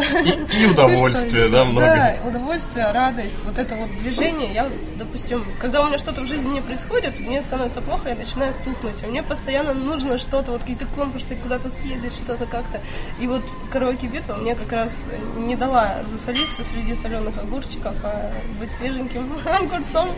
И 0.62 0.66
удовольствие, 0.66 1.44
что 1.44 1.52
да, 1.52 1.64
много. 1.64 1.86
Да, 1.86 2.16
удовольствие, 2.26 2.90
радость, 2.92 3.44
вот 3.44 3.58
это 3.58 3.74
вот 3.74 3.90
движение. 3.98 4.52
Я, 4.52 4.68
допустим, 4.96 5.44
когда 5.58 5.82
у 5.82 5.88
меня 5.88 5.98
что-то 5.98 6.22
в 6.22 6.26
жизни 6.26 6.48
не 6.48 6.60
происходит, 6.60 7.18
мне 7.18 7.42
становится 7.42 7.80
плохо, 7.80 8.08
я 8.08 8.14
начинаю 8.14 8.54
тухнуть. 8.64 9.02
И 9.02 9.06
мне 9.06 9.22
постоянно 9.22 9.74
нужно 9.74 10.18
что-то, 10.18 10.52
вот 10.52 10.60
какие-то 10.60 10.86
конкурсы, 10.86 11.36
куда-то 11.36 11.70
съездить, 11.70 12.14
что-то 12.14 12.46
как-то. 12.46 12.80
И 13.18 13.26
вот 13.26 13.42
караоке 13.70 14.06
битва 14.06 14.34
мне 14.34 14.54
как 14.54 14.72
раз 14.72 14.96
не 15.36 15.56
дала 15.56 15.96
засолиться 16.06 16.64
среди 16.64 16.94
соленых 16.94 17.36
огурчиков, 17.38 17.94
а 18.02 18.32
быть 18.58 18.72
свеженьким 18.72 19.32
огурцом. 19.44 20.10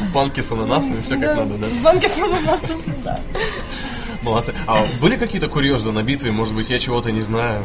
В 0.00 0.12
банке 0.12 0.42
с 0.42 0.50
ананасами, 0.50 1.00
все 1.00 1.18
как 1.18 1.36
надо, 1.36 1.54
да? 1.56 1.66
В 1.66 1.82
банке 1.82 2.08
с 2.08 2.18
ананасом, 2.18 2.82
да. 3.04 3.20
Молодцы. 4.22 4.54
А 4.66 4.86
были 5.00 5.16
какие-то 5.16 5.48
курьезы 5.48 5.92
на 5.92 6.02
битве? 6.02 6.30
Может 6.30 6.54
быть, 6.54 6.68
я 6.68 6.78
чего-то 6.78 7.10
не 7.10 7.22
знаю? 7.22 7.64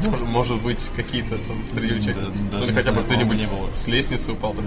Может, 0.00 0.26
может 0.28 0.62
быть, 0.62 0.90
какие-то 0.96 1.38
там 1.38 1.56
среди 1.72 1.94
участников? 1.94 2.32
даже 2.50 2.64
Ну, 2.66 2.70
или 2.70 2.72
хотя 2.74 2.92
бы 2.92 3.02
кто-нибудь 3.02 3.38
не 3.38 3.46
было. 3.46 3.70
с 3.72 3.86
лестницы 3.86 4.32
упал, 4.32 4.54
там. 4.54 4.64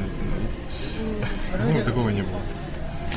Ну, 1.65 1.83
такого 1.83 2.09
не 2.09 2.21
было. 2.21 2.39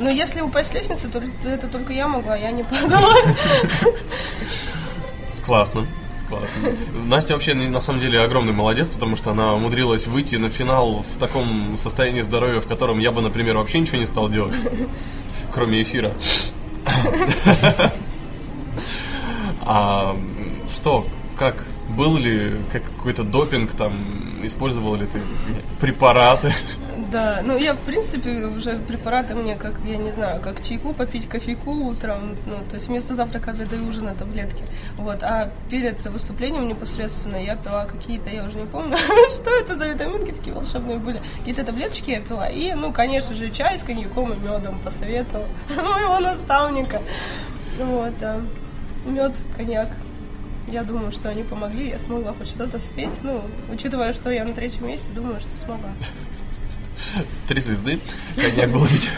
Но 0.00 0.10
если 0.10 0.40
упасть 0.40 0.70
с 0.70 0.74
лестницы, 0.74 1.08
то 1.08 1.22
это 1.44 1.68
только 1.68 1.92
я 1.92 2.08
могла, 2.08 2.36
я 2.36 2.50
не 2.50 2.64
падала. 2.64 3.14
Классно. 5.44 5.86
Классно. 6.28 6.48
Настя 7.06 7.34
вообще 7.34 7.54
на 7.54 7.80
самом 7.80 8.00
деле 8.00 8.20
огромный 8.20 8.52
молодец, 8.52 8.88
потому 8.88 9.16
что 9.16 9.32
она 9.32 9.54
умудрилась 9.54 10.06
выйти 10.06 10.36
на 10.36 10.48
финал 10.48 11.04
в 11.14 11.18
таком 11.18 11.76
состоянии 11.76 12.20
здоровья, 12.22 12.60
в 12.60 12.66
котором 12.66 13.00
я 13.00 13.10
бы, 13.10 13.20
например, 13.20 13.56
вообще 13.56 13.80
ничего 13.80 13.98
не 13.98 14.06
стал 14.06 14.28
делать, 14.28 14.54
кроме 15.52 15.82
эфира. 15.82 16.12
А 19.62 20.16
что, 20.72 21.04
как, 21.36 21.64
был 21.96 22.16
ли 22.16 22.56
как 22.72 22.82
какой-то 22.84 23.24
допинг 23.24 23.72
там, 23.72 23.92
использовал 24.42 24.94
ли 24.96 25.06
ты 25.06 25.20
препараты? 25.80 26.52
Да, 27.10 27.40
ну 27.44 27.58
я 27.58 27.74
в 27.74 27.80
принципе 27.80 28.44
уже 28.44 28.78
препараты 28.78 29.34
мне 29.34 29.56
как, 29.56 29.74
я 29.84 29.96
не 29.96 30.12
знаю, 30.12 30.40
как 30.40 30.62
чайку 30.62 30.92
попить, 30.92 31.28
кофейку 31.28 31.72
утром, 31.72 32.36
ну 32.46 32.58
то 32.68 32.76
есть 32.76 32.88
вместо 32.88 33.16
завтрака, 33.16 33.50
обеда 33.50 33.76
и 33.76 33.80
ужина 33.80 34.14
таблетки. 34.14 34.62
Вот, 34.96 35.22
а 35.22 35.52
перед 35.68 36.04
выступлением 36.06 36.68
непосредственно 36.68 37.36
я 37.36 37.56
пила 37.56 37.86
какие-то, 37.86 38.30
я 38.30 38.44
уже 38.44 38.58
не 38.58 38.66
помню, 38.66 38.96
что 39.30 39.50
это 39.50 39.74
за 39.74 39.88
витаминки 39.88 40.30
такие 40.30 40.54
волшебные 40.54 40.98
были. 40.98 41.20
Какие-то 41.38 41.64
таблеточки 41.64 42.10
я 42.10 42.20
пила. 42.20 42.48
И, 42.48 42.72
ну, 42.74 42.92
конечно 42.92 43.34
же, 43.34 43.50
чай 43.50 43.76
с 43.76 43.82
коньяком 43.82 44.32
и 44.32 44.36
медом 44.36 44.78
посоветовал 44.78 45.46
моего 45.68 46.20
наставника. 46.20 47.02
Вот, 47.78 48.16
да. 48.18 48.40
Мед, 49.04 49.36
коньяк. 49.56 49.88
Я 50.70 50.84
думаю, 50.84 51.10
что 51.10 51.28
они 51.28 51.42
помогли, 51.42 51.88
я 51.88 51.98
смогла 51.98 52.32
хоть 52.32 52.46
что-то 52.46 52.78
спеть. 52.78 53.18
Ну, 53.22 53.42
учитывая, 53.72 54.12
что 54.12 54.30
я 54.30 54.44
на 54.44 54.52
третьем 54.52 54.86
месте, 54.86 55.10
думаю, 55.10 55.40
что 55.40 55.56
смогла. 55.56 55.90
Три 57.48 57.60
звезды. 57.60 57.98
Коньяк 58.36 58.70
был 58.70 58.84
ведь. 58.84 59.08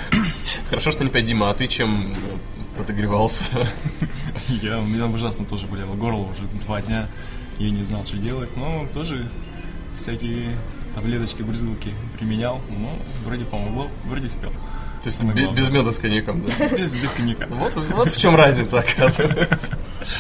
Хорошо, 0.71 0.91
что 0.91 1.05
не 1.05 1.11
пять 1.11 1.27
Дима, 1.27 1.51
а 1.51 1.55
ты 1.55 1.67
чем 1.67 2.15
подогревался? 2.79 3.45
Я, 4.49 4.79
у 4.79 4.87
меня 4.87 5.07
ужасно 5.07 5.45
тоже 5.45 5.67
болело 5.67 5.95
горло 5.95 6.29
уже 6.31 6.45
два 6.65 6.81
дня. 6.81 7.09
Я 7.59 7.71
не 7.71 7.83
знал, 7.83 8.05
что 8.05 8.17
делать. 8.17 8.57
Но 8.57 8.87
тоже 8.95 9.29
всякие 9.97 10.57
таблеточки, 10.95 11.43
брызгалки 11.43 11.95
применял. 12.17 12.63
Ну, 12.71 12.99
вроде 13.27 13.45
помогло, 13.45 13.89
вроде 14.05 14.31
спел. 14.31 14.53
То 15.03 15.09
есть 15.09 15.19
Самое 15.19 15.35
бе- 15.37 15.43
главное. 15.45 15.63
без 15.63 15.71
меда 15.71 15.93
с 15.93 15.99
коньяком, 15.99 16.43
да? 16.43 16.69
Без, 16.77 16.95
без 16.95 17.13
коньяка. 17.13 17.47
Вот, 17.51 17.75
вот 17.75 18.11
в 18.13 18.21
чем 18.21 18.37
разница, 18.37 18.79
оказывается. 18.79 19.77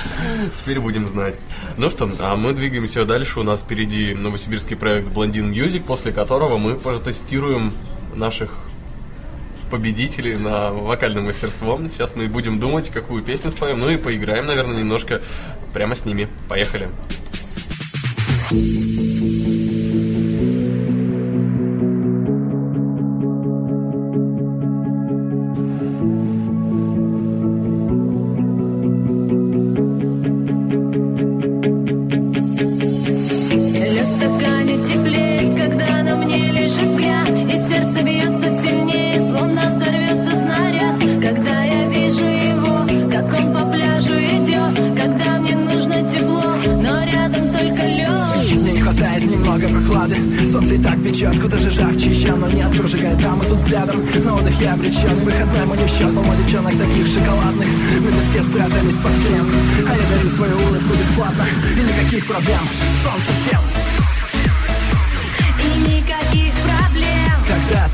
Теперь 0.60 0.80
будем 0.80 1.06
знать. 1.06 1.36
Ну 1.76 1.88
что, 1.88 2.10
а 2.18 2.34
мы 2.34 2.52
двигаемся 2.52 3.04
дальше. 3.04 3.38
У 3.38 3.42
нас 3.44 3.60
впереди 3.62 4.12
новосибирский 4.14 4.74
проект 4.74 5.06
Blondin 5.08 5.52
Music, 5.52 5.84
после 5.84 6.10
которого 6.10 6.58
мы 6.58 6.74
протестируем 6.74 7.72
наших 8.16 8.50
победителей 9.70 10.36
на 10.36 10.70
вокальное 10.72 11.22
мастерство. 11.22 11.80
Сейчас 11.88 12.16
мы 12.16 12.26
будем 12.26 12.58
думать, 12.58 12.90
какую 12.90 13.22
песню 13.22 13.52
споем, 13.52 13.78
ну 13.78 13.88
и 13.88 13.96
поиграем, 13.96 14.46
наверное, 14.46 14.76
немножко 14.78 15.22
прямо 15.72 15.94
с 15.94 16.04
ними. 16.04 16.28
Поехали. 16.48 16.88
Лед 18.50 19.41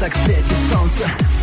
так 0.09 0.17
светит 0.25 0.57
солнце 0.73 1.38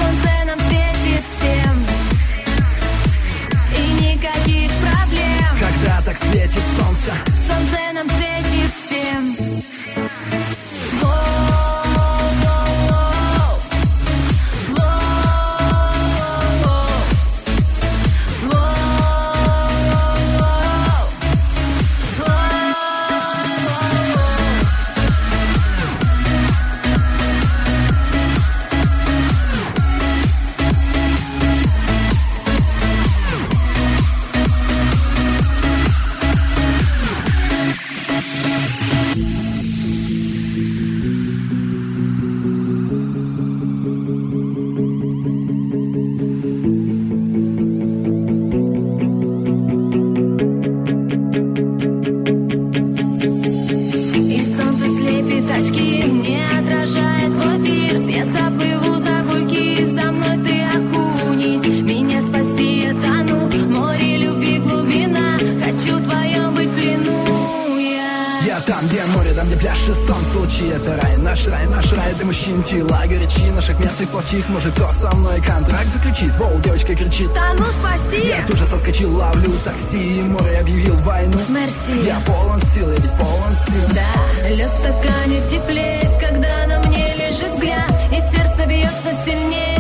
там, 69.86 69.92
где 69.92 69.94
пляж 69.94 69.98
и 69.98 70.08
солнце 70.08 70.40
лучи 70.40 70.68
Это 70.68 71.02
рай, 71.02 71.18
наш 71.18 71.48
рай, 71.48 71.68
наш 71.68 71.92
рай. 71.94 72.14
Для 72.16 72.26
мужчин 72.26 72.64
Тела 72.64 73.02
горячи, 73.08 73.52
наших 73.52 73.80
мест 73.80 74.02
и 74.02 74.06
плохих 74.06 74.48
Может, 74.50 74.74
кто 74.74 74.92
со 74.92 75.16
мной 75.16 75.42
контракт 75.42 75.88
заключит? 75.94 76.36
Воу, 76.38 76.60
девочка 76.62 76.96
кричит. 76.96 77.32
Да 77.34 77.54
ну 77.54 77.64
спаси! 77.64 78.28
Я 78.28 78.46
тут 78.48 78.58
же 78.58 78.66
соскочил, 78.66 79.16
ловлю 79.16 79.52
такси 79.64 80.20
и 80.20 80.24
Море 80.24 80.60
объявил 80.60 80.96
войну. 80.98 81.38
Мерси! 81.50 82.06
Я 82.06 82.20
полон 82.22 82.62
сил, 82.74 82.90
я 82.90 82.96
ведь 82.96 83.12
полон 83.18 83.54
сил. 83.68 83.90
Да, 83.94 84.50
лед 84.50 84.70
в 84.70 84.74
стакане 84.74 85.42
теплеет, 85.50 86.12
когда 86.20 86.68
на 86.68 86.88
мне 86.88 87.14
лежит 87.16 87.54
взгляд 87.54 87.92
И 88.12 88.36
сердце 88.36 88.66
бьется 88.66 89.14
сильнее, 89.26 89.75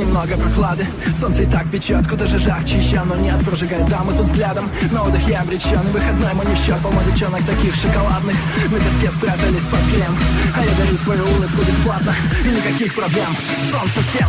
немного 0.00 0.36
прохлады. 0.36 0.86
Солнце 1.18 1.42
и 1.42 1.46
так 1.46 1.70
печет, 1.70 2.06
куда 2.08 2.26
же 2.26 2.38
жарче 2.38 2.76
еще? 2.76 3.02
Но 3.04 3.16
нет, 3.16 3.44
прожигает 3.44 3.86
дамы 3.88 4.16
тут 4.16 4.26
взглядом. 4.26 4.68
На 4.90 5.02
отдых 5.02 5.26
я 5.28 5.42
обречен, 5.42 5.80
и 5.80 5.90
выходной 5.90 6.32
мой 6.34 6.46
не 6.46 6.54
в 6.54 6.58
счет. 6.58 6.78
Полно 6.82 7.02
девчонок 7.02 7.42
таких 7.44 7.74
шоколадных 7.74 8.36
На 8.70 8.78
песке 8.78 9.10
спрятались 9.10 9.66
под 9.70 9.80
крем. 9.92 10.14
А 10.56 10.64
я 10.64 10.74
дарю 10.76 10.96
свою 10.98 11.22
улыбку 11.22 11.62
бесплатно 11.62 12.14
И 12.44 12.48
никаких 12.48 12.94
проблем, 12.94 13.36
солнце 13.70 14.00
всем. 14.00 14.28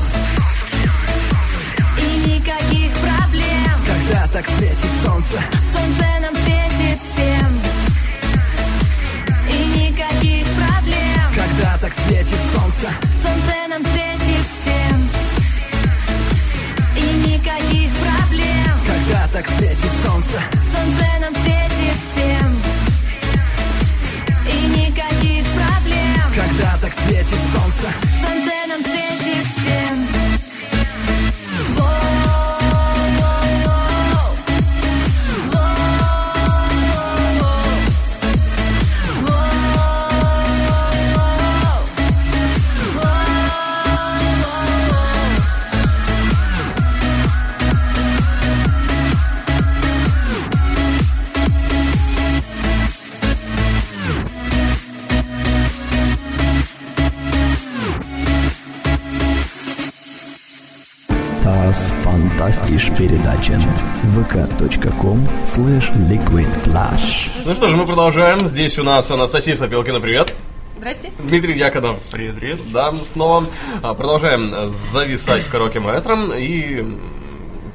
И 1.97 2.29
никаких 2.29 2.91
проблем. 2.97 3.75
Когда 3.87 4.27
так 4.27 4.45
светит 4.57 4.91
солнце? 5.03 5.39
Солнце 5.73 6.05
нам 6.21 6.35
светит 6.35 6.99
всем. 7.13 7.49
И 9.49 9.89
никаких 9.89 10.45
проблем. 10.47 11.25
Когда 11.33 11.77
так 11.79 11.93
светит 12.05 12.39
солнце? 12.53 12.87
Солнце 13.23 13.67
нам 13.69 13.83
светит 13.85 14.10
никаких 17.59 17.91
проблем. 17.97 18.77
Когда 18.87 19.27
так 19.33 19.47
светит 19.47 19.91
солнце? 20.05 20.41
Солнце 20.73 21.05
нам 21.19 21.33
светит 21.35 21.97
всем. 22.13 22.61
И 24.47 24.67
никаких 24.79 25.45
проблем. 25.45 26.25
Когда 26.35 26.77
так 26.81 26.93
светит 26.93 27.39
солнце? 27.53 27.87
Солнце 28.25 28.50
передача 63.01 63.53
vk.com 64.13 65.27
slash 65.43 65.91
liquidflash 66.07 67.31
Ну 67.45 67.55
что 67.55 67.67
же, 67.67 67.75
мы 67.75 67.87
продолжаем. 67.87 68.47
Здесь 68.47 68.77
у 68.77 68.83
нас 68.83 69.09
Анастасия 69.09 69.55
Сапелкина, 69.55 69.99
привет. 69.99 70.35
Здрасте. 70.77 71.11
Дмитрий 71.17 71.55
Дьяконов. 71.55 71.99
Привет, 72.11 72.35
привет. 72.35 72.59
Да, 72.71 72.93
снова 72.97 73.47
а, 73.81 73.95
продолжаем 73.95 74.67
зависать 74.67 75.41
в 75.41 75.49
караоке 75.49 75.79
маэстро 75.79 76.37
и 76.37 76.85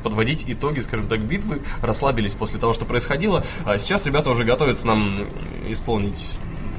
подводить 0.05 0.45
итоги, 0.47 0.79
скажем 0.79 1.09
так, 1.09 1.19
битвы. 1.19 1.61
Расслабились 1.83 2.35
после 2.35 2.61
того, 2.61 2.73
что 2.73 2.85
происходило. 2.85 3.45
А 3.65 3.81
сейчас 3.81 4.07
ребята 4.07 4.31
уже 4.31 4.45
готовятся 4.45 4.87
нам 4.87 5.25
исполнить 5.69 6.25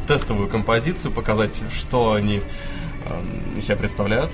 тестовую 0.07 0.47
композицию, 0.47 1.11
показать, 1.11 1.59
что 1.73 2.13
они 2.13 2.41
из 3.57 3.65
себя 3.65 3.75
представляют. 3.75 4.31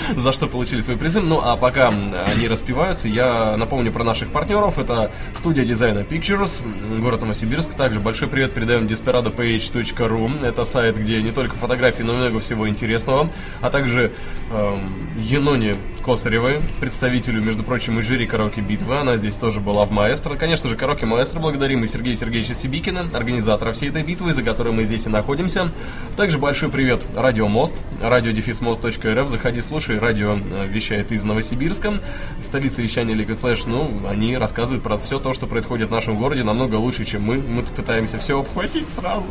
за 0.16 0.32
что 0.32 0.46
получили 0.46 0.80
свои 0.80 0.96
призы. 0.96 1.20
Ну, 1.20 1.40
а 1.42 1.56
пока 1.56 1.88
они 1.88 2.48
распеваются, 2.48 3.08
я 3.08 3.56
напомню 3.56 3.92
про 3.92 4.04
наших 4.04 4.28
партнеров. 4.30 4.78
Это 4.78 5.10
студия 5.34 5.64
дизайна 5.64 6.00
Pictures, 6.00 6.62
город 7.00 7.20
Новосибирск. 7.20 7.74
Также 7.74 8.00
большой 8.00 8.28
привет 8.28 8.52
передаем 8.52 8.86
desperadopage.ru. 8.86 10.46
Это 10.46 10.64
сайт, 10.64 10.98
где 10.98 11.22
не 11.22 11.32
только 11.32 11.56
фотографии, 11.56 12.02
но 12.02 12.14
много 12.14 12.40
всего 12.40 12.68
интересного. 12.68 13.30
А 13.60 13.70
также 13.70 14.12
эм, 14.50 15.08
Еноне 15.18 15.76
Косаревой, 16.04 16.60
представителю, 16.80 17.42
между 17.42 17.62
прочим, 17.62 17.98
и 17.98 18.02
жюри 18.02 18.26
караоке 18.26 18.60
битвы. 18.60 18.98
Она 18.98 19.16
здесь 19.16 19.36
тоже 19.36 19.60
была 19.60 19.84
в 19.84 19.90
маэстро. 19.90 20.34
Конечно 20.36 20.68
же, 20.68 20.76
караоке 20.76 21.06
маэстро 21.06 21.40
благодарим 21.40 21.84
и 21.84 21.86
Сергея 21.86 22.16
Сергеевича 22.16 22.54
Сибикина, 22.54 23.08
организатора 23.12 23.72
всей 23.72 23.90
этой 23.90 24.02
битвы, 24.02 24.32
за 24.32 24.42
которой 24.42 24.72
мы 24.72 24.84
здесь 24.84 25.06
и 25.06 25.08
находимся. 25.08 25.70
Также 26.16 26.38
большой 26.38 26.70
привет 26.70 27.04
Радио 27.14 27.48
Мост, 27.48 27.74
радиодефисмост.рф. 28.00 29.28
Заходи, 29.28 29.60
слушай. 29.60 29.98
Радио 29.98 30.38
э, 30.38 30.66
вещает 30.68 31.12
из 31.12 31.24
Новосибирска. 31.24 32.00
Столица 32.40 32.80
вещания 32.80 33.14
Liquid 33.14 33.40
Flash. 33.40 33.64
Ну, 33.66 34.08
они 34.08 34.36
рассказывают 34.36 34.82
про 34.82 34.96
все 34.96 35.18
то, 35.18 35.32
что 35.32 35.46
происходит 35.46 35.88
в 35.88 35.92
нашем 35.92 36.16
городе 36.16 36.44
намного 36.44 36.76
лучше, 36.76 37.04
чем 37.04 37.22
мы. 37.22 37.36
Мы 37.36 37.62
пытаемся 37.62 38.18
все 38.18 38.40
обхватить 38.40 38.86
сразу. 38.96 39.26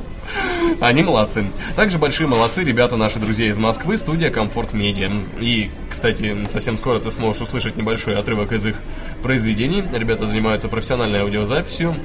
Они 0.80 1.04
молодцы. 1.04 1.46
Также 1.76 1.98
большие 1.98 2.28
молодцы 2.28 2.64
ребята, 2.64 2.96
наши 2.96 3.20
друзья 3.20 3.48
из 3.48 3.58
Москвы, 3.58 3.98
студия 3.98 4.30
Комфорт 4.30 4.74
Медиа. 4.74 5.12
И, 5.40 5.72
кстати, 5.90 6.46
совсем 6.60 6.78
скоро 6.78 7.00
ты 7.00 7.10
сможешь 7.10 7.42
услышать 7.42 7.78
небольшой 7.78 8.18
отрывок 8.18 8.52
из 8.52 8.66
их 8.66 8.76
произведений. 9.24 9.82
Ребята 9.94 10.28
занимаются 10.28 10.68
профессиональной 10.68 11.22
аудиозаписью. 11.22 11.96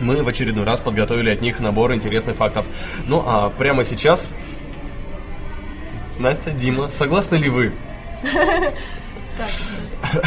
Мы 0.00 0.22
в 0.22 0.28
очередной 0.28 0.64
раз 0.64 0.80
подготовили 0.80 1.30
от 1.30 1.40
них 1.40 1.60
набор 1.60 1.94
интересных 1.94 2.36
фактов. 2.36 2.66
Ну 3.06 3.22
а 3.26 3.48
прямо 3.48 3.84
сейчас 3.84 4.30
Настя, 6.18 6.50
Дима, 6.50 6.90
согласны 6.90 7.36
ли 7.36 7.48
вы? 7.48 7.72
Так, 8.22 9.50
сейчас. 9.50 10.22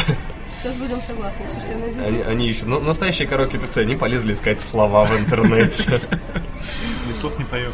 Сейчас 0.60 0.74
будем 0.74 1.00
согласны. 1.00 1.46
Сейчас 1.48 1.68
я 1.68 1.76
найду. 1.76 2.04
Они, 2.04 2.22
они 2.22 2.48
ищут. 2.48 2.66
Ну, 2.66 2.80
настоящие 2.80 3.28
караоке 3.28 3.56
певцы, 3.58 3.78
они 3.78 3.94
полезли 3.94 4.32
искать 4.32 4.60
слова 4.60 5.04
в 5.04 5.16
интернете. 5.16 6.00
Без 7.08 7.16
слов 7.18 7.38
не 7.38 7.44
поем. 7.44 7.72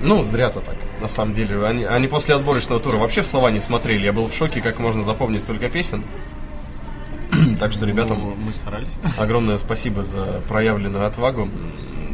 Ну, 0.00 0.22
зря-то 0.24 0.60
так, 0.60 0.76
на 1.00 1.08
самом 1.08 1.34
деле. 1.34 1.64
Они, 1.66 1.84
они 1.84 2.06
после 2.08 2.34
отборочного 2.34 2.80
тура 2.80 2.96
вообще 2.96 3.22
в 3.22 3.26
слова 3.26 3.50
не 3.50 3.60
смотрели. 3.60 4.04
Я 4.04 4.12
был 4.12 4.28
в 4.28 4.34
шоке, 4.34 4.60
как 4.60 4.78
можно 4.78 5.02
запомнить 5.02 5.42
столько 5.42 5.68
песен. 5.68 6.04
Так 7.58 7.72
что 7.72 7.86
ребятам 7.86 8.18
Ну, 8.18 8.34
мы 8.38 8.52
старались. 8.52 8.88
огромное 9.18 9.58
спасибо 9.58 10.04
за 10.04 10.42
проявленную 10.48 11.06
отвагу. 11.06 11.48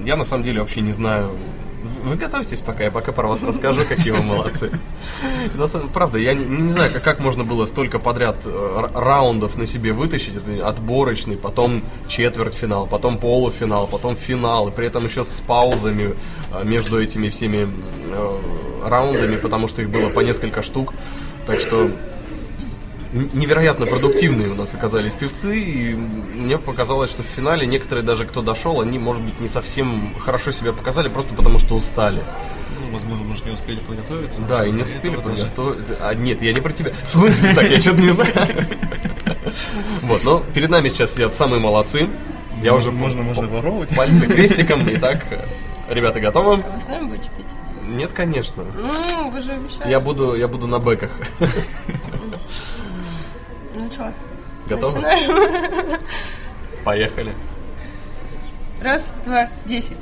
Я 0.04 0.16
на 0.16 0.24
самом 0.24 0.42
деле 0.44 0.60
вообще 0.60 0.80
не 0.80 0.92
знаю. 0.92 1.30
Вы 2.02 2.16
готовьтесь 2.16 2.60
пока, 2.60 2.84
я 2.84 2.90
пока 2.90 3.12
про 3.12 3.28
вас 3.28 3.42
расскажу, 3.42 3.82
какие 3.88 4.12
вы 4.12 4.22
молодцы. 4.22 4.70
Правда, 5.94 6.18
я 6.18 6.34
не, 6.34 6.72
знаю, 6.72 6.92
как, 7.02 7.20
можно 7.20 7.44
было 7.44 7.64
столько 7.66 7.98
подряд 7.98 8.36
э, 8.44 8.86
раундов 8.94 9.56
на 9.56 9.66
себе 9.66 9.92
вытащить. 9.92 10.34
Отборочный, 10.62 11.36
потом 11.36 11.82
четвертьфинал, 12.08 12.86
потом 12.86 13.18
полуфинал, 13.18 13.86
потом 13.86 14.16
финал. 14.16 14.68
И 14.68 14.72
при 14.72 14.88
этом 14.88 15.04
еще 15.04 15.24
с 15.24 15.40
паузами 15.40 16.14
э, 16.52 16.64
между 16.64 17.00
этими 17.00 17.28
всеми 17.28 17.68
э, 18.06 18.38
раундами, 18.84 19.36
потому 19.36 19.68
что 19.68 19.82
их 19.82 19.90
было 19.90 20.08
по 20.08 20.20
несколько 20.20 20.62
штук. 20.62 20.94
Так 21.46 21.60
что 21.60 21.88
невероятно 23.12 23.86
продуктивные 23.86 24.48
у 24.48 24.54
нас 24.54 24.74
оказались 24.74 25.12
певцы, 25.12 25.58
и 25.60 25.94
мне 25.94 26.58
показалось, 26.58 27.10
что 27.10 27.22
в 27.22 27.26
финале 27.26 27.66
некоторые 27.66 28.04
даже, 28.04 28.24
кто 28.24 28.42
дошел, 28.42 28.80
они, 28.80 28.98
может 28.98 29.22
быть, 29.22 29.38
не 29.40 29.48
совсем 29.48 30.14
хорошо 30.20 30.50
себя 30.50 30.72
показали, 30.72 31.08
просто 31.08 31.34
потому 31.34 31.58
что 31.58 31.74
устали. 31.76 32.20
Ну, 32.80 32.92
возможно, 32.92 33.24
может, 33.24 33.44
не 33.46 33.52
успели 33.52 33.80
подготовиться. 33.80 34.40
Да, 34.48 34.66
и 34.66 34.70
не 34.70 34.82
успели 34.82 35.12
этого 35.18 35.30
даже. 35.30 35.46
подготовить. 35.46 35.98
А, 36.00 36.14
нет, 36.14 36.42
я 36.42 36.52
не 36.52 36.60
про 36.60 36.72
тебя. 36.72 36.92
В 37.02 37.08
смысле? 37.08 37.54
Так, 37.54 37.70
я 37.70 37.80
что-то 37.80 38.00
не 38.00 38.10
знаю. 38.10 38.66
Вот, 40.02 40.24
но 40.24 40.42
перед 40.54 40.70
нами 40.70 40.88
сейчас 40.88 41.12
сидят 41.12 41.34
самые 41.34 41.60
молодцы. 41.60 42.08
Я 42.62 42.74
уже 42.74 42.90
Можно, 42.90 43.22
можно 43.22 43.46
воровать. 43.48 43.94
пальцы 43.94 44.26
крестиком. 44.26 44.82
Итак, 44.88 45.26
ребята 45.90 46.20
готовы? 46.20 46.56
Вы 46.56 46.80
с 46.80 46.86
нами 46.88 47.06
будете 47.08 47.28
петь? 47.36 47.46
Нет, 47.86 48.12
конечно. 48.14 48.64
Ну, 48.64 49.30
вы 49.30 49.40
же 49.40 49.52
обещали. 49.52 49.90
Я 49.90 50.00
буду, 50.00 50.34
я 50.34 50.48
буду 50.48 50.66
на 50.66 50.78
бэках. 50.78 51.10
Ну 53.74 53.90
что, 53.90 54.12
Готовы? 54.68 55.00
начинаем. 55.00 56.00
Поехали. 56.84 57.34
Раз, 58.80 59.12
два, 59.24 59.48
десять. 59.64 59.98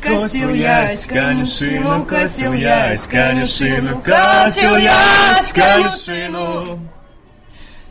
Косил 0.00 0.52
ясь 0.52 1.06
конюшину, 1.06 2.04
косил 2.04 2.52
ясь 2.52 3.06
конюшину, 3.06 4.00
косил 4.00 4.76
ясь 4.76 5.52
конюшину. 5.52 6.80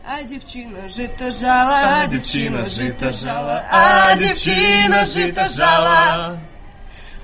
А 0.06 0.24
девчина 0.24 0.90
жито 0.90 1.32
жала, 1.32 2.02
а 2.04 2.08
девчина 2.08 2.66
жито 2.66 3.14
жала, 3.14 3.64
а 3.72 4.16
девчина 4.18 5.06
жито 5.06 5.46
жала. 5.46 6.38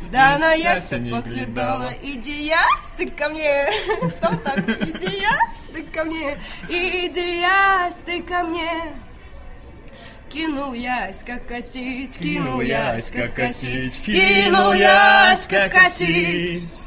Да 0.10 0.38
на 0.38 0.54
яся 0.54 0.98
поглядала, 0.98 1.92
иди 2.02 2.46
ясь 2.46 2.94
ты 2.96 3.08
ко 3.10 3.28
мне. 3.28 3.68
Там 4.22 4.38
так, 4.40 4.60
иди 4.60 5.18
ясь 5.18 5.67
ты 5.78 5.84
ко 5.84 6.04
мне, 6.04 6.40
иди 6.70 7.42
ясь 7.42 8.02
ты 8.06 8.22
ко 8.24 8.44
мне. 8.44 8.96
Кинул 10.30 10.74
ясь, 10.74 11.24
как 11.24 11.48
косить, 11.48 12.18
кинул 12.18 12.62
ясь, 12.62 13.10
как 13.12 13.34
косить, 13.34 13.94
кинул 14.04 14.74
ясь, 14.74 15.48
как 15.48 15.72
косить. 15.72 16.82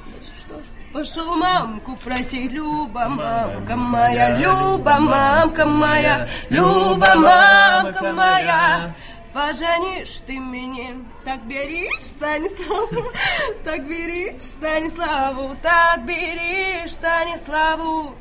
Пошел 0.92 1.36
мамку 1.36 1.96
просить, 1.96 2.50
Люба, 2.50 3.08
мамка 3.08 3.76
моя, 3.76 4.36
Люба, 4.36 4.98
мамка 4.98 5.64
моя, 5.64 6.28
Люба, 6.50 7.14
мамка 7.14 8.12
моя. 8.12 8.94
Поженишь 9.32 10.20
ты 10.26 10.38
меня, 10.38 10.96
так 11.24 11.46
бери 11.46 11.88
Станиславу, 12.00 13.04
так 13.64 13.86
бери 13.86 14.36
Станиславу, 14.40 15.54
так 15.62 16.04
бери 16.04 16.88
Станиславу. 16.88 18.16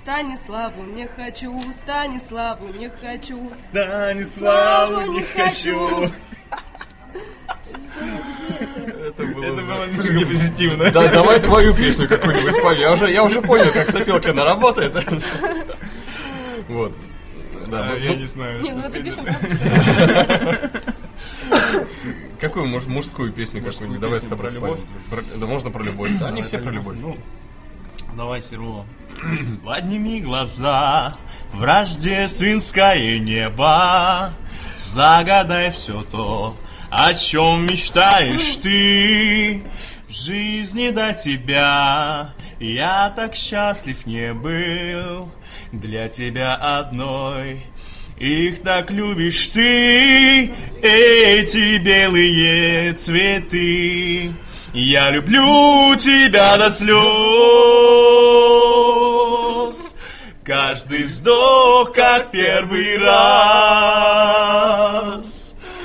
Станиславу 0.00 0.82
не 0.84 1.06
хочу, 1.06 1.60
Станиславу 1.76 2.68
не 2.68 2.88
хочу, 2.88 3.46
Станиславу 3.70 5.02
не 5.12 5.22
хочу. 5.22 6.10
Это 8.00 9.24
было, 9.24 9.44
Это 9.44 9.62
было 9.62 9.86
немного 9.86 10.26
позитивно. 10.26 10.90
Да, 10.90 11.08
давай 11.08 11.40
твою 11.40 11.74
песню 11.74 12.08
какую-нибудь 12.08 12.54
спой. 12.54 12.78
Я 12.80 12.92
уже, 12.92 13.10
я 13.10 13.24
уже 13.24 13.42
понял, 13.42 13.70
как 13.72 13.90
сопилка 13.90 14.30
она 14.30 14.44
работает. 14.44 14.94
Вот. 16.68 16.96
Да, 17.66 17.80
А, 17.80 17.92
мы- 17.94 17.98
Я 17.98 18.10
мы- 18.10 18.16
не 18.16 18.26
знаю, 18.26 18.62
Не, 18.62 18.70
ну 18.72 18.80
что 18.82 18.92
эту 18.96 19.10
спеть. 19.12 19.34
Какую, 22.40 22.66
может, 22.68 22.88
мужскую 22.88 23.32
песню 23.32 23.60
какую-нибудь? 23.62 24.00
Давай 24.00 24.18
с 24.18 24.22
тобой 24.22 24.38
про 24.38 24.48
споем. 24.48 24.78
Да 25.36 25.46
можно 25.46 25.70
про 25.72 25.82
любовь. 25.82 26.10
Да, 26.20 26.28
они 26.28 26.42
все 26.42 26.58
про 26.58 26.70
любовь. 26.70 26.96
Давай, 28.16 28.42
Серова. 28.42 28.86
Подними 29.64 30.20
глаза 30.20 31.14
в 31.52 31.62
рождественское 31.62 33.18
небо, 33.18 34.32
Загадай 34.76 35.70
все 35.70 36.02
то, 36.02 36.56
о 36.90 37.14
чем 37.14 37.66
мечтаешь 37.66 38.56
ты. 38.56 39.62
В 40.08 40.12
жизни 40.12 40.90
до 40.90 41.12
тебя 41.12 42.32
я 42.58 43.10
так 43.10 43.34
счастлив 43.36 44.06
не 44.06 44.34
был, 44.34 45.30
Для 45.72 46.08
тебя 46.08 46.54
одной 46.54 47.62
их 48.20 48.62
так 48.62 48.90
любишь 48.90 49.46
ты, 49.46 50.52
эти 50.82 51.78
белые 51.78 52.92
цветы. 52.92 54.34
Я 54.72 55.10
люблю 55.10 55.96
тебя 55.96 56.56
до 56.56 56.70
слез. 56.70 56.90
Каждый 60.44 61.04
вздох, 61.04 61.92
как 61.92 62.30
первый 62.30 62.98
раз. 62.98 63.20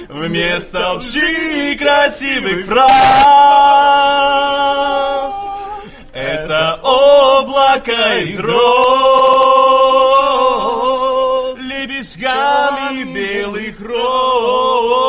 Вместо 0.08 0.94
лжи 0.94 1.76
красивых 1.78 2.66
фраз. 2.66 2.86
Это 6.14 6.80
облако 6.84 8.20
из 8.20 8.40
роз. 8.40 9.16
белых 13.46 13.80
роз 13.80 15.05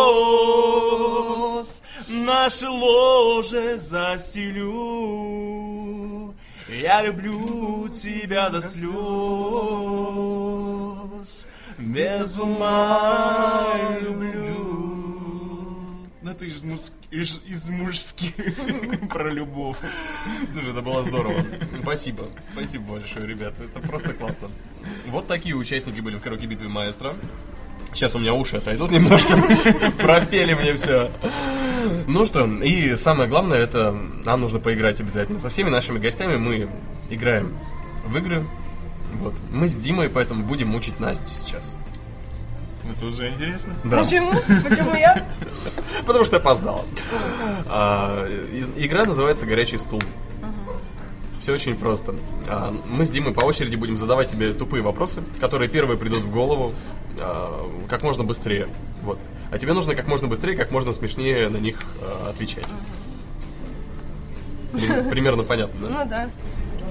Наше 2.47 2.69
ложе 2.69 3.77
застелю 3.77 4.73
Я 6.69 7.03
люблю 7.03 7.89
тебя 7.89 8.51
до 8.51 8.63
слез 8.63 8.87
Без 11.77 12.39
ума 12.39 13.75
люблю 14.01 14.77
ну 16.23 16.35
ты 16.35 16.47
из, 16.47 16.63
из, 17.11 17.41
из 17.47 17.69
мужских 17.69 18.35
про 19.11 19.31
любовь. 19.31 19.79
Слушай, 20.51 20.71
это 20.71 20.83
было 20.83 21.05
здорово. 21.05 21.41
Спасибо. 21.83 22.25
Спасибо 22.53 22.95
большое, 22.95 23.27
ребят. 23.29 23.55
Это 23.61 23.81
просто 23.81 24.13
классно. 24.13 24.49
Вот 25.07 25.29
такие 25.29 25.55
участники 25.55 26.01
были 26.01 26.17
в 26.17 26.21
караоке 26.21 26.47
битвы 26.47 26.69
маэстро. 26.69 27.15
Сейчас 27.95 28.15
у 28.17 28.19
меня 28.19 28.35
уши 28.35 28.57
отойдут 28.57 28.91
немножко. 28.91 29.37
Пропели 29.99 30.55
мне 30.55 30.75
все. 30.75 31.13
Ну 32.07 32.27
что, 32.27 32.46
и 32.46 32.96
самое 32.96 33.29
главное, 33.29 33.59
это 33.59 33.92
нам 34.25 34.40
нужно 34.40 34.61
поиграть 34.61 35.01
обязательно. 35.01 35.38
Со 35.38 35.49
всеми 35.49 35.70
нашими 35.70 35.99
гостями 35.99 36.37
мы 36.37 36.68
играем 37.11 37.53
в 38.07 38.16
игры. 38.16 38.46
Вот. 39.14 39.35
Мы 39.51 39.68
с 39.68 39.75
Димой, 39.75 40.09
поэтому 40.09 40.44
будем 40.44 40.68
мучить 40.68 41.01
Настю 41.01 41.33
сейчас. 41.35 41.75
Это 42.88 43.07
уже 43.07 43.29
интересно. 43.29 43.75
Да. 43.85 44.03
Почему? 44.03 44.33
Почему 44.68 44.94
я? 44.94 45.27
Потому 46.07 46.25
что 46.25 46.37
опоздала. 46.37 46.85
А, 47.66 48.29
игра 48.77 49.05
называется 49.05 49.46
«Горячий 49.46 49.79
стул». 49.79 50.01
Все 51.47 51.53
очень 51.55 51.77
просто. 51.77 52.13
А, 52.49 52.75
Мы 52.87 53.05
с 53.05 53.11
Димой 53.11 53.33
по 53.33 53.45
очереди 53.45 53.77
будем 53.77 53.97
задавать 53.97 54.29
тебе 54.29 54.53
тупые 54.53 54.83
вопросы, 54.83 55.23
которые 55.39 55.69
первые 55.71 55.97
придут 55.97 56.25
в 56.25 56.31
голову 56.33 56.75
а, 57.21 57.71
как 57.89 58.03
можно 58.03 58.25
быстрее. 58.25 58.67
Вот. 59.05 59.21
А 59.53 59.57
тебе 59.57 59.73
нужно 59.73 59.95
как 59.95 60.09
можно 60.09 60.27
быстрее, 60.27 60.57
как 60.57 60.73
можно 60.73 60.93
смешнее 60.93 61.49
на 61.49 61.59
них 61.59 61.77
а, 62.03 62.31
отвечать. 62.31 62.67
При- 64.73 65.09
Примерно 65.09 65.45
понятно, 65.45 65.89
да? 65.89 66.03
Ну 66.05 66.11
да. 66.11 66.31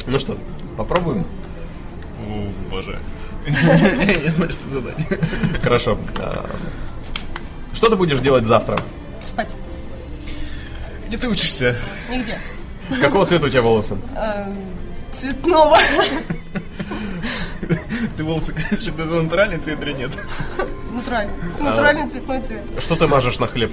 Ну 0.08 0.20
что, 0.20 0.38
попробуем? 0.78 1.26
О, 2.26 2.48
боже. 2.72 3.02
Я 3.48 4.15
не 4.22 4.30
знаю, 4.30 4.54
что 4.54 4.70
задать. 4.70 4.96
Хорошо. 5.63 6.00
Что 7.74 7.89
ты 7.89 7.98
будешь 7.98 8.22
делать 8.22 8.46
завтра? 8.46 8.78
Спать. 9.26 9.54
Где 11.10 11.18
ты 11.18 11.28
учишься? 11.28 11.76
Нигде. 12.10 12.39
Какого 13.02 13.26
цвета 13.26 13.48
у 13.48 13.50
тебя 13.50 13.62
волосы? 13.62 13.98
Эм, 14.15 14.56
Цветного. 15.12 15.78
Ты 18.17 18.24
волосы 18.24 18.54
красишь, 18.54 18.88
это 18.88 19.06
натуральный 19.06 19.58
цвет 19.58 19.82
или 19.82 19.93
нет? 19.93 20.12
Натуральный. 20.93 21.34
А. 21.60 21.63
Натуральный 21.63 22.10
цветной 22.10 22.41
цвет. 22.41 22.62
Что 22.80 22.95
ты 22.95 23.08
мажешь 23.08 23.39
на 23.39 23.48
хлеб? 23.48 23.71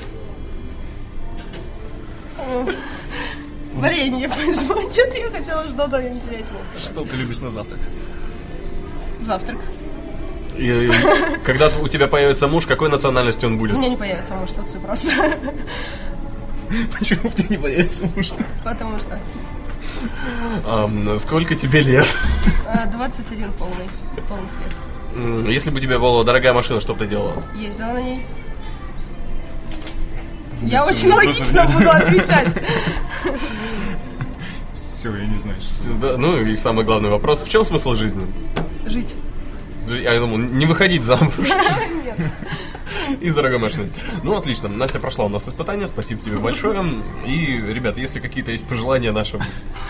Варенье 3.74 4.28
возьму. 4.28 4.74
Нет, 4.82 5.14
я 5.16 5.30
хотела 5.30 5.68
что-то 5.68 6.06
интересное 6.06 6.62
сказать. 6.64 6.82
Что 6.82 7.04
ты 7.04 7.16
любишь 7.16 7.38
на 7.40 7.50
завтрак? 7.50 7.80
Завтрак. 9.22 9.58
И, 10.56 10.90
когда 11.46 11.68
у 11.80 11.88
тебя 11.88 12.06
появится 12.08 12.46
муж, 12.46 12.66
какой 12.66 12.90
национальности 12.90 13.46
он 13.46 13.54
У 13.54 13.58
будет? 13.58 13.76
меня 13.76 13.88
не 13.88 13.96
появится 13.96 14.34
муж, 14.34 14.50
тут 14.50 14.68
все 14.68 14.78
просто. 14.78 15.10
Почему 16.98 17.30
тебя 17.30 17.46
не 17.50 17.56
появится 17.56 18.06
муж? 18.14 18.32
Потому 18.64 18.98
что 18.98 19.18
сколько 21.18 21.54
тебе 21.54 21.80
лет? 21.82 22.06
э, 22.66 22.90
21 22.90 23.52
полный. 23.52 23.88
Полных 24.28 24.50
лет. 24.60 25.48
Если 25.48 25.70
бы 25.70 25.76
у 25.78 25.80
тебя 25.80 25.98
была 25.98 26.24
дорогая 26.24 26.52
машина, 26.52 26.80
что 26.80 26.94
бы 26.94 27.00
ты 27.00 27.06
делала? 27.06 27.42
Ездила 27.54 27.92
на 27.92 28.00
ней. 28.02 28.26
Я 30.62 30.80
всё, 30.82 30.90
очень 30.90 31.08
я 31.08 31.14
логично 31.16 31.64
буду 31.66 31.90
отвечать. 31.90 32.54
Все, 34.74 35.14
я 35.16 35.26
не 35.26 35.38
знаю, 35.38 35.60
что 35.60 35.92
Да, 36.00 36.16
ну 36.16 36.40
и 36.40 36.56
самый 36.56 36.84
главный 36.84 37.10
вопрос. 37.10 37.42
В 37.42 37.48
чем 37.48 37.64
смысл 37.64 37.94
жизни? 37.94 38.26
Жить. 38.86 39.14
Я 39.88 40.18
думал, 40.20 40.38
не 40.38 40.64
выходить 40.64 41.04
замуж 41.04 41.34
Нет. 41.38 42.16
и 43.20 43.28
с 43.28 43.34
дорогой 43.34 43.58
машиной. 43.58 43.90
Ну, 44.22 44.36
отлично. 44.36 44.68
Настя 44.68 44.98
прошла 44.98 45.26
у 45.26 45.28
нас 45.28 45.48
испытание. 45.48 45.88
Спасибо 45.88 46.22
тебе 46.22 46.38
большое. 46.38 46.84
И, 47.26 47.60
ребят, 47.72 47.98
если 47.98 48.20
какие-то 48.20 48.52
есть 48.52 48.66
пожелания 48.66 49.12
нашим 49.12 49.40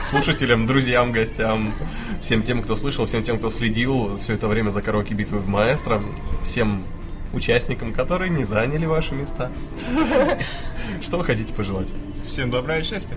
слушателям, 0.01 0.67
друзьям, 0.67 1.13
гостям, 1.13 1.75
всем 2.21 2.43
тем, 2.43 2.63
кто 2.63 2.77
слышал, 2.77 3.07
всем 3.07 3.23
тем, 3.23 3.39
кто 3.39 3.51
следил 3.51 4.19
все 4.19 4.35
это 4.35 4.49
время 4.49 4.71
за 4.71 4.83
караоке 4.83 5.15
битвы 5.15 5.39
в 5.39 5.49
Маэстро, 5.49 6.03
всем 6.45 6.85
участникам, 7.33 7.93
которые 7.93 8.31
не 8.31 8.45
заняли 8.45 8.87
ваши 8.87 9.15
места. 9.15 9.51
Что 11.03 11.19
вы 11.19 11.25
хотите 11.25 11.53
пожелать? 11.53 11.89
Всем 12.25 12.51
добра 12.51 12.79
и 12.79 12.83
счастья. 12.83 13.17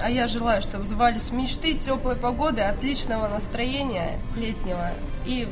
А 0.00 0.10
я 0.10 0.26
желаю, 0.26 0.60
чтобы 0.60 0.86
звались 0.86 1.32
мечты, 1.32 1.74
теплой 1.74 2.16
погоды, 2.16 2.60
отличного 2.60 3.28
настроения 3.28 4.18
летнего 4.36 4.92
и, 5.24 5.48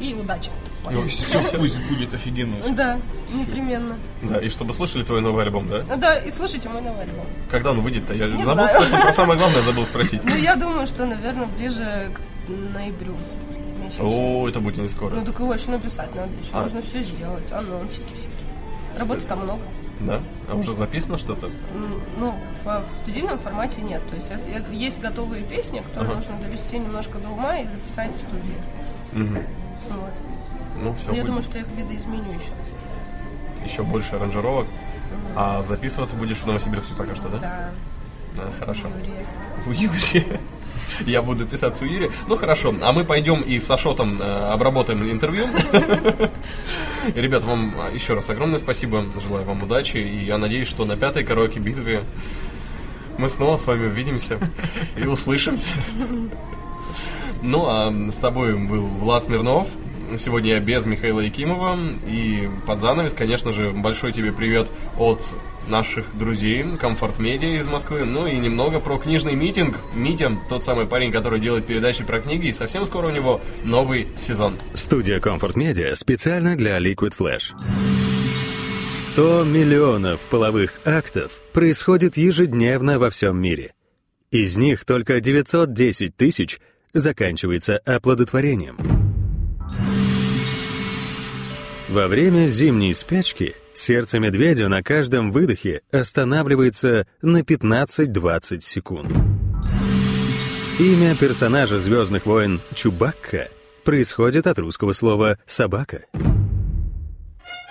и 0.00 0.14
удачи. 0.14 0.50
И 0.90 1.08
все 1.08 1.40
пусть 1.58 1.82
будет 1.88 2.14
офигенно. 2.14 2.56
Да, 2.70 2.98
непременно. 3.32 3.96
Да, 4.22 4.38
и 4.38 4.48
чтобы 4.48 4.72
слышали 4.74 5.02
твой 5.04 5.20
новый 5.20 5.44
альбом, 5.44 5.68
да? 5.68 5.82
Ну 5.88 5.96
Да, 5.96 6.16
и 6.18 6.30
слушайте 6.30 6.68
мой 6.68 6.80
новый 6.82 7.02
альбом. 7.02 7.26
Когда 7.50 7.70
он 7.72 7.80
выйдет-то? 7.80 8.14
Я 8.14 8.26
Не 8.26 8.42
забыл, 8.44 8.64
знаю. 8.66 8.68
кстати, 8.84 9.02
про 9.02 9.12
самое 9.12 9.38
главное 9.38 9.62
забыл 9.62 9.86
спросить. 9.86 10.22
Ну, 10.24 10.34
я 10.36 10.56
думаю, 10.56 10.86
что, 10.86 11.06
наверное, 11.06 11.46
ближе 11.46 12.12
к 12.14 12.50
ноябрю 12.74 13.14
месяцу. 13.84 14.02
О, 14.04 14.48
это 14.48 14.60
будет 14.60 14.78
не 14.78 14.88
скоро. 14.88 15.14
Ну, 15.14 15.24
так 15.24 15.38
его 15.38 15.52
еще 15.54 15.70
написать 15.70 16.14
надо, 16.14 16.30
еще 16.40 16.50
А. 16.52 16.62
нужно 16.62 16.82
все 16.82 17.00
сделать, 17.02 17.50
анонсики 17.52 18.12
всякие. 18.14 18.98
Работы 18.98 19.20
там 19.26 19.40
много. 19.44 19.62
Да? 20.00 20.20
А 20.48 20.54
уже 20.54 20.74
записано 20.74 21.18
что-то? 21.18 21.46
М, 21.46 22.00
Ну, 22.18 22.34
в, 22.64 22.84
в 22.88 22.92
студийном 22.92 23.38
формате 23.38 23.80
нет. 23.80 24.00
То 24.08 24.14
есть 24.14 24.30
это- 24.30 24.48
это- 24.48 24.72
есть 24.72 25.00
готовые 25.00 25.42
песни, 25.42 25.80
которые 25.80 26.12
Ага. 26.12 26.16
нужно 26.20 26.36
довести 26.40 26.78
немножко 26.78 27.18
до 27.18 27.28
ума 27.30 27.58
и 27.58 27.66
записать 27.66 28.12
в 28.14 28.18
студии. 28.20 28.54
Мгм. 29.12 29.38
Ну, 30.82 30.94
все 30.94 31.06
я 31.06 31.12
будет. 31.12 31.26
думаю, 31.26 31.42
что 31.42 31.58
я 31.58 31.64
их 31.64 31.70
видоизменю 31.76 32.32
еще. 32.32 32.52
Еще 33.64 33.82
больше 33.82 34.16
аранжировок. 34.16 34.66
А 35.34 35.62
записываться 35.62 36.16
будешь 36.16 36.38
в 36.38 36.46
Новосибирске 36.46 36.94
пока 36.94 37.14
что, 37.14 37.28
да? 37.28 37.38
Да. 37.38 37.70
Да, 38.36 38.50
хорошо. 38.58 38.86
У 39.66 39.70
Юрия. 39.70 40.40
Я 41.06 41.22
буду 41.22 41.46
писаться 41.46 41.84
у 41.84 41.86
Юрия. 41.86 42.10
Ну 42.26 42.36
хорошо, 42.36 42.74
а 42.82 42.92
мы 42.92 43.04
пойдем 43.04 43.40
и 43.40 43.58
с 43.58 43.70
Ашотом 43.70 44.20
э, 44.20 44.24
обработаем 44.52 45.08
интервью. 45.10 45.46
Ребят, 47.14 47.44
вам 47.44 47.74
еще 47.92 48.14
раз 48.14 48.30
огромное 48.30 48.58
спасибо. 48.58 49.04
Желаю 49.20 49.44
вам 49.44 49.62
удачи. 49.62 49.96
И 49.98 50.24
я 50.24 50.38
надеюсь, 50.38 50.68
что 50.68 50.84
на 50.84 50.96
пятой 50.96 51.24
караоке 51.24 51.60
битве 51.60 52.04
мы 53.18 53.28
снова 53.28 53.56
с 53.56 53.66
вами 53.66 53.86
увидимся 53.86 54.38
и 54.96 55.04
услышимся. 55.04 55.74
Ну, 57.40 57.66
а 57.68 57.92
с 58.10 58.16
тобой 58.16 58.58
был 58.58 58.84
Влад 58.84 59.22
Смирнов. 59.22 59.68
Сегодня 60.16 60.54
я 60.54 60.60
без 60.60 60.86
Михаила 60.86 61.20
Якимова. 61.20 61.78
И 62.06 62.48
под 62.66 62.80
занавес, 62.80 63.12
конечно 63.12 63.52
же, 63.52 63.72
большой 63.72 64.12
тебе 64.12 64.32
привет 64.32 64.70
от 64.96 65.22
наших 65.68 66.16
друзей 66.16 66.64
Комфорт 66.76 67.18
Медиа 67.18 67.56
из 67.58 67.66
Москвы. 67.66 68.04
Ну 68.04 68.26
и 68.26 68.36
немного 68.36 68.80
про 68.80 68.98
книжный 68.98 69.34
митинг. 69.34 69.76
Митя, 69.94 70.32
тот 70.48 70.62
самый 70.62 70.86
парень, 70.86 71.12
который 71.12 71.40
делает 71.40 71.66
передачи 71.66 72.04
про 72.04 72.20
книги. 72.20 72.46
И 72.46 72.52
совсем 72.52 72.86
скоро 72.86 73.08
у 73.08 73.10
него 73.10 73.40
новый 73.64 74.08
сезон. 74.16 74.54
Студия 74.74 75.20
Comfort 75.20 75.54
Media 75.54 75.94
специально 75.94 76.56
для 76.56 76.78
Liquid 76.78 77.14
Flash. 77.18 77.52
100 78.86 79.44
миллионов 79.44 80.20
половых 80.30 80.80
актов 80.86 81.38
происходит 81.52 82.16
ежедневно 82.16 82.98
во 82.98 83.10
всем 83.10 83.38
мире. 83.38 83.74
Из 84.30 84.56
них 84.56 84.84
только 84.84 85.20
910 85.20 86.16
тысяч 86.16 86.58
заканчивается 86.94 87.78
оплодотворением. 87.78 88.97
Во 91.88 92.06
время 92.06 92.46
зимней 92.46 92.94
спячки 92.94 93.56
сердце 93.72 94.18
медведя 94.18 94.68
на 94.68 94.82
каждом 94.82 95.32
выдохе 95.32 95.80
останавливается 95.90 97.06
на 97.22 97.40
15-20 97.40 98.60
секунд. 98.60 99.10
Имя 100.78 101.16
персонажа 101.16 101.80
«Звездных 101.80 102.26
войн» 102.26 102.60
Чубакка 102.74 103.48
происходит 103.84 104.46
от 104.46 104.58
русского 104.58 104.92
слова 104.92 105.38
«собака». 105.46 106.04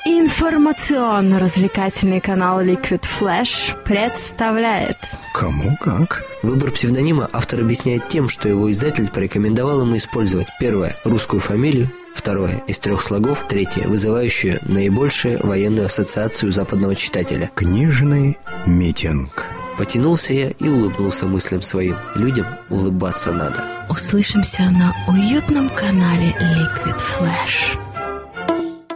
Информационно-развлекательный 0.04 2.20
канал 2.20 2.64
Liquid 2.64 3.04
Flash 3.04 3.76
представляет 3.84 4.98
Кому 5.34 5.78
как? 5.80 6.26
Выбор 6.42 6.72
псевдонима 6.72 7.30
автор 7.32 7.60
объясняет 7.60 8.08
тем, 8.08 8.28
что 8.30 8.50
его 8.50 8.72
издатель 8.72 9.10
порекомендовал 9.10 9.82
ему 9.82 9.96
использовать 9.98 10.48
первое– 10.60 10.96
русскую 11.04 11.40
фамилию, 11.40 11.92
второе– 12.18 12.64
из 12.68 12.80
трех 12.80 13.02
слогов, 13.02 13.46
третье– 13.48 13.88
вызывающее 13.88 14.60
наибольшую 14.64 15.40
военную 15.46 15.86
ассоциацию 15.86 16.52
западного 16.52 16.96
читателя. 16.96 17.50
Книжный 17.56 18.38
митинг. 18.66 19.46
Потянулся 19.78 20.34
я 20.34 20.50
и 20.50 20.68
улыбнулся 20.68 21.28
мыслям 21.28 21.62
своим. 21.62 21.96
Людям 22.16 22.48
улыбаться 22.70 23.32
надо. 23.32 23.64
Услышимся 23.90 24.64
на 24.64 24.94
уютном 25.08 25.70
канале 25.70 26.36
Liquid 26.40 26.98
Flash. 26.98 27.78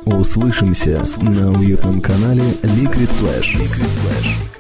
Услышимся 0.06 1.04
на 1.18 1.52
уютном 1.52 2.02
канале 2.02 2.44
Liquid 2.64 3.10
Flash. 3.22 3.54
Liquid 3.56 3.90
Flash. 4.02 4.51